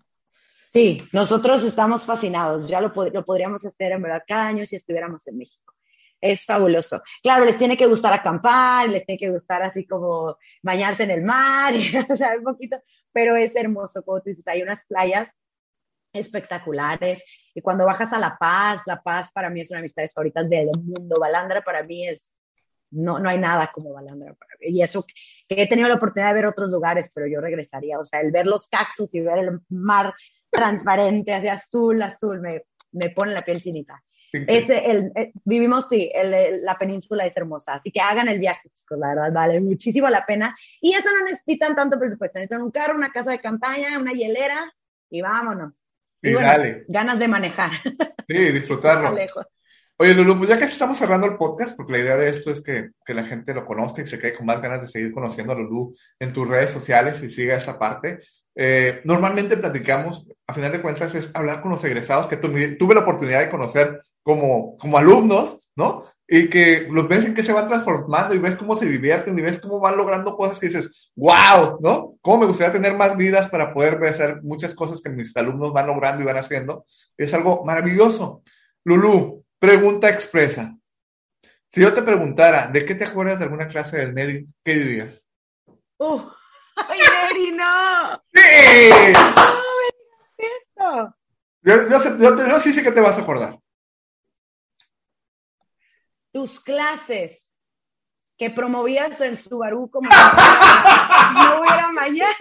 [0.71, 2.67] Sí, nosotros estamos fascinados.
[2.67, 5.73] Ya lo, lo podríamos hacer en verdad cada año si estuviéramos en México.
[6.19, 7.01] Es fabuloso.
[7.21, 11.21] Claro, les tiene que gustar acampar, les tiene que gustar así como bañarse en el
[11.21, 15.29] mar, y, o sea, un poquito, pero es hermoso, como tú dices, hay unas playas
[16.13, 17.23] espectaculares.
[17.53, 20.13] Y cuando bajas a La Paz, La Paz para mí es una de mis amistades
[20.13, 21.19] favoritas del mundo.
[21.19, 22.35] Balandra para mí es,
[22.91, 24.77] no, no hay nada como Balandra para mí.
[24.77, 25.03] Y eso
[25.47, 27.99] que he tenido la oportunidad de ver otros lugares, pero yo regresaría.
[27.99, 30.13] O sea, el ver los cactus y ver el mar
[30.49, 32.61] transparente, así azul, azul, me,
[32.91, 34.01] me pone la piel chinita.
[34.33, 38.67] Ese, el, eh, vivimos, sí, el, la península es hermosa, así que hagan el viaje,
[38.73, 40.57] chicos, la verdad, vale muchísimo la pena.
[40.81, 44.73] Y eso no necesitan tanto presupuesto, necesitan un carro, una casa de campaña, una hielera
[45.11, 45.73] y vámonos.
[46.23, 46.85] Y, dale.
[46.87, 47.71] ganas de manejar.
[48.25, 49.13] Sí, disfrutarlo.
[49.97, 52.61] Oye, Lulu, pues ya que estamos cerrando el podcast, porque la idea de esto es
[52.61, 55.51] que, que, la gente lo conozca y se quede con más ganas de seguir conociendo
[55.51, 58.21] a Lulu en tus redes sociales y siga esta parte.
[58.55, 63.01] Eh, normalmente platicamos, a final de cuentas, es hablar con los egresados que tuve la
[63.01, 66.05] oportunidad de conocer como, como alumnos, ¿no?
[66.27, 69.41] Y que los ves en que se van transformando y ves cómo se divierten y
[69.41, 72.15] ves cómo van logrando cosas que dices, wow, ¿no?
[72.21, 75.87] ¿Cómo me gustaría tener más vidas para poder hacer muchas cosas que mis alumnos van
[75.87, 76.85] logrando y van haciendo?
[77.17, 78.41] Es algo maravilloso.
[78.85, 80.75] Lulu, pregunta expresa.
[81.67, 84.47] Si yo te preguntara, ¿de qué te acuerdas de alguna clase del Neri?
[84.63, 85.25] ¿Qué dirías?
[85.97, 86.21] Uh.
[86.75, 88.23] ¡Ay, Neri, no!
[88.33, 89.13] ¡Sí!
[90.77, 91.15] No,
[91.61, 93.57] Yo, yo, yo, sí sé que te vas a acordar.
[96.33, 97.39] Tus clases
[98.37, 100.09] que promovías el Subaru como
[101.33, 102.33] no hubiera mañana.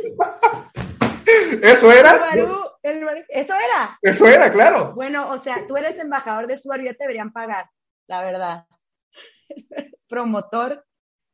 [1.62, 2.14] ¿Eso era?
[2.14, 3.98] Subaru, el, ¿Eso era?
[4.02, 4.92] Eso era, claro.
[4.94, 7.70] Bueno, o sea, tú eres embajador de Subaru, ya te deberían pagar,
[8.08, 8.66] la verdad.
[10.08, 10.84] Promotor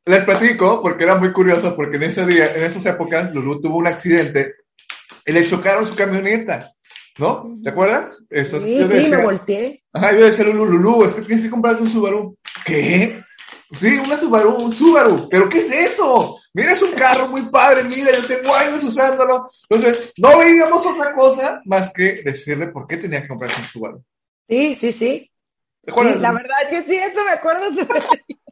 [0.09, 3.77] les platico porque era muy curioso, porque en ese día, en esas épocas, Lulu tuvo
[3.77, 4.55] un accidente
[5.23, 6.71] y le chocaron su camioneta,
[7.19, 7.59] ¿no?
[7.61, 8.23] ¿Te acuerdas?
[8.27, 9.83] Esto, sí, sí, me volteé.
[9.93, 12.35] Ajá, yo decía, Lulu, Lulu, es que tienes que comprarte un Subaru.
[12.65, 13.21] ¿Qué?
[13.71, 15.29] Sí, una Subaru, un Subaru.
[15.29, 16.39] ¿Pero qué es eso?
[16.53, 19.51] Mira, es un carro muy padre, mira, yo tengo años usándolo.
[19.69, 24.03] Entonces, no veíamos otra cosa más que decirle por qué tenía que comprarse un Subaru.
[24.47, 25.31] Sí, sí, sí.
[25.81, 26.15] ¿Te acuerdas?
[26.15, 27.65] Sí, la verdad que sí, eso me acuerdo.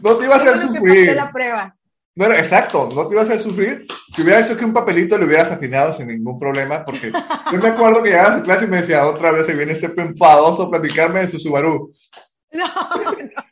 [0.00, 1.16] No te iba a hacer sufrir.
[1.16, 1.76] la prueba.
[2.16, 3.86] No, exacto, no te iba a hacer sufrir.
[4.14, 7.12] Si hubiera hecho que un papelito le hubieras atinado sin ningún problema, porque
[7.52, 9.72] yo me acuerdo que llegaba a su clase y me decía, otra vez se viene
[9.72, 11.92] este enfadoso a platicarme de su Subaru.
[12.52, 13.42] No, no.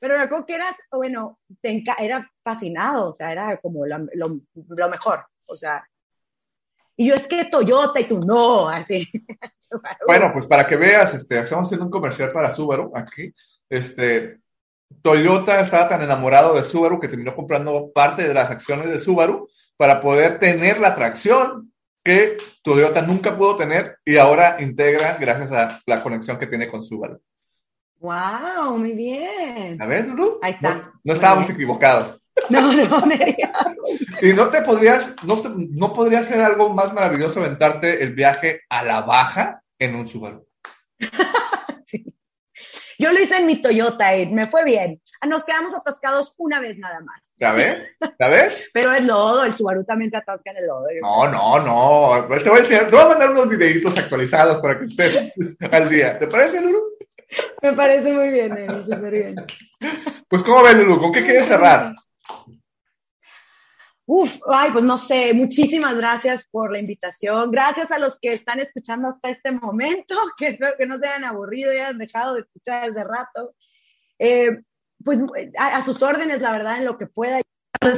[0.00, 4.88] Pero me acuerdo que eras, bueno, te era fascinado, o sea, era como lo, lo,
[4.88, 5.84] mejor, o sea.
[6.96, 9.08] Y yo es que Toyota y tú no, así.
[10.06, 13.32] bueno, pues para que veas, este, estamos haciendo un comercial para Subaru aquí.
[13.68, 14.40] Este,
[15.02, 19.48] Toyota estaba tan enamorado de Subaru que terminó comprando parte de las acciones de Subaru
[19.76, 21.72] para poder tener la tracción
[22.02, 26.84] que Toyota nunca pudo tener y ahora integra gracias a la conexión que tiene con
[26.84, 27.20] Subaru.
[28.00, 28.78] ¡Wow!
[28.78, 29.80] Muy bien.
[29.80, 30.38] A ver, Lulu.
[30.42, 30.92] Ahí está.
[31.04, 32.20] No, estábamos equivocados.
[32.50, 33.02] No, no,
[34.22, 38.84] Y no te podrías, no, no podría ser algo más maravilloso aventarte el viaje a
[38.84, 40.46] la baja en un Subaru.
[42.98, 45.00] Yo lo hice en mi Toyota y me fue bien.
[45.26, 47.20] Nos quedamos atascados una vez nada más.
[47.36, 47.88] ¿Ya ves?
[48.18, 48.68] ¿Ya ves?
[48.72, 50.86] Pero es lodo, el Subaru también se atasca en el lodo.
[51.00, 52.28] No, no, no.
[52.42, 55.32] Te voy a decir, te voy a mandar unos videitos actualizados para que estés
[55.72, 56.18] al día.
[56.18, 56.82] ¿Te parece, Lulu?
[57.62, 59.36] Me parece muy bien, eh, súper bien.
[60.28, 61.00] Pues, ¿cómo ves, Lulu?
[61.00, 61.94] ¿Con qué quieres cerrar?
[64.10, 67.50] Uf, ay, pues no sé, muchísimas gracias por la invitación.
[67.50, 71.24] Gracias a los que están escuchando hasta este momento, que espero que no se hayan
[71.24, 73.54] aburrido y hayan dejado de escuchar desde rato.
[74.18, 74.62] Eh,
[75.04, 75.22] pues
[75.58, 77.42] a, sus órdenes, la verdad, en lo que pueda.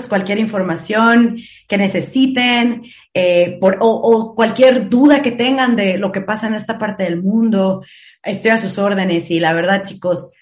[0.09, 1.39] Cualquier información
[1.69, 2.83] que necesiten
[3.15, 7.23] eh, o, o cualquier duda que tengan de lo que pasa en esta parte del
[7.23, 7.85] mundo,
[8.25, 10.33] estoy a sus órdenes y la verdad, chicos,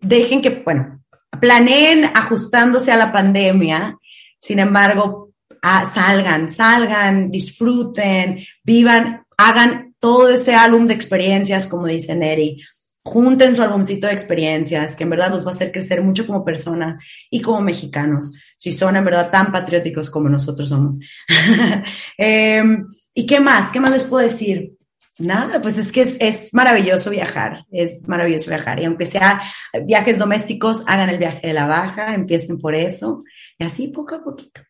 [0.00, 1.02] dejen que, bueno,
[1.40, 3.98] planeen ajustándose a la pandemia
[4.44, 5.32] sin embargo,
[5.62, 12.60] ah, salgan, salgan, disfruten, vivan, hagan todo ese álbum de experiencias, como dice Neri.
[13.02, 16.44] Junten su álbumcito de experiencias, que en verdad los va a hacer crecer mucho como
[16.44, 21.00] personas y como mexicanos, si son en verdad tan patrióticos como nosotros somos.
[22.18, 23.72] Em, ¿Y qué más?
[23.72, 24.74] ¿Qué más les puedo decir?
[25.18, 28.80] Nada, pues es que es, es, maravilloso viajar, es maravilloso viajar.
[28.80, 29.40] Y aunque sea
[29.84, 33.22] viajes domésticos, hagan el viaje de la baja, empiecen por eso.
[33.64, 34.60] Y así poco a poquito,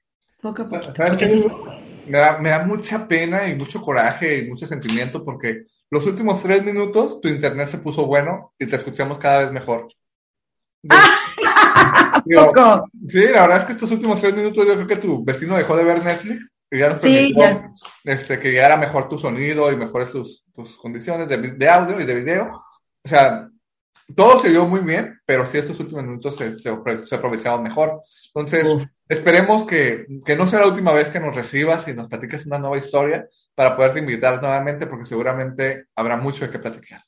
[0.40, 0.92] poco a poquito.
[2.06, 6.40] me, da, me da mucha pena y mucho coraje y mucho sentimiento porque los últimos
[6.40, 9.88] tres minutos tu internet se puso bueno y te escuchamos cada vez mejor.
[12.24, 15.76] sí, la verdad es que estos últimos tres minutos yo creo que tu vecino dejó
[15.76, 17.72] de ver Netflix y ya nos permitió
[18.04, 22.04] este, que llegara mejor tu sonido y mejores tus, tus condiciones de, de, audio y
[22.04, 22.62] de video.
[23.02, 23.48] O sea,
[24.14, 26.70] todo se dio muy bien, pero sí estos últimos minutos se, se,
[27.04, 28.02] se aprovecharon mejor.
[28.34, 28.68] Entonces,
[29.08, 32.58] esperemos que, que, no sea la última vez que nos recibas y nos platiques una
[32.58, 37.02] nueva historia para poderte invitar nuevamente, porque seguramente habrá mucho de qué platicar.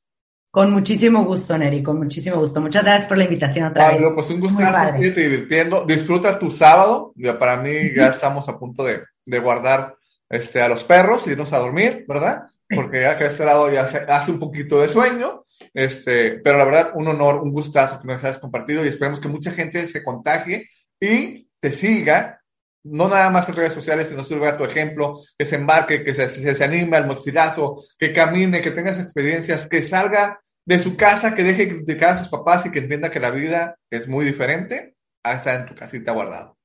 [0.57, 2.63] Con muchísimo gusto, Neri, con muchísimo gusto.
[2.63, 5.85] Muchas gracias por la invitación otra Pablo, pues un gusto estar divirtiendo.
[5.85, 7.13] Disfruta tu sábado.
[7.17, 9.97] Ya para mí ya estamos a punto de, de, guardar
[10.31, 12.45] este, a los perros y irnos a dormir, ¿verdad?
[12.69, 15.45] Porque ya que a este lado ya hace un poquito de sueño.
[15.73, 19.29] Este, pero la verdad, un honor, un gustazo que nos hayas compartido y esperemos que
[19.29, 20.69] mucha gente se contagie
[21.01, 22.43] y te siga,
[22.85, 26.29] no nada más en redes sociales, sino sirva tu ejemplo, que se embarque, que se,
[26.29, 31.35] se, se anime al mochilazo, que camine, que tengas experiencias, que salga de su casa,
[31.35, 34.25] que deje de criticar a sus papás y que entienda que la vida es muy
[34.25, 36.56] diferente a estar en tu casita guardado.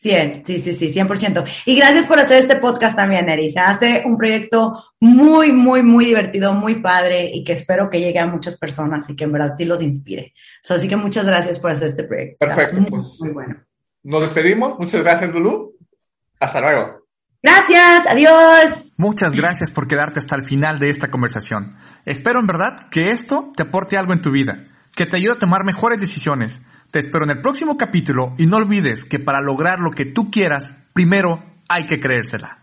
[0.00, 1.44] 100, sí, sí, sí, 100%.
[1.66, 3.50] Y gracias por hacer este podcast también, Eri.
[3.50, 8.18] Se hace un proyecto muy, muy, muy divertido, muy padre y que espero que llegue
[8.18, 10.34] a muchas personas y que en verdad sí los inspire.
[10.68, 12.46] así que muchas gracias por hacer este proyecto.
[12.46, 12.80] Perfecto.
[12.80, 13.56] Muy, pues, muy bueno.
[14.04, 14.78] Nos despedimos.
[14.78, 15.76] Muchas gracias, Lulu.
[16.40, 17.08] Hasta luego.
[17.42, 18.94] Gracias, adiós.
[18.96, 21.76] Muchas gracias por quedarte hasta el final de esta conversación.
[22.04, 25.38] Espero en verdad que esto te aporte algo en tu vida, que te ayude a
[25.38, 26.60] tomar mejores decisiones.
[26.90, 30.30] Te espero en el próximo capítulo y no olvides que para lograr lo que tú
[30.30, 32.62] quieras, primero hay que creérsela.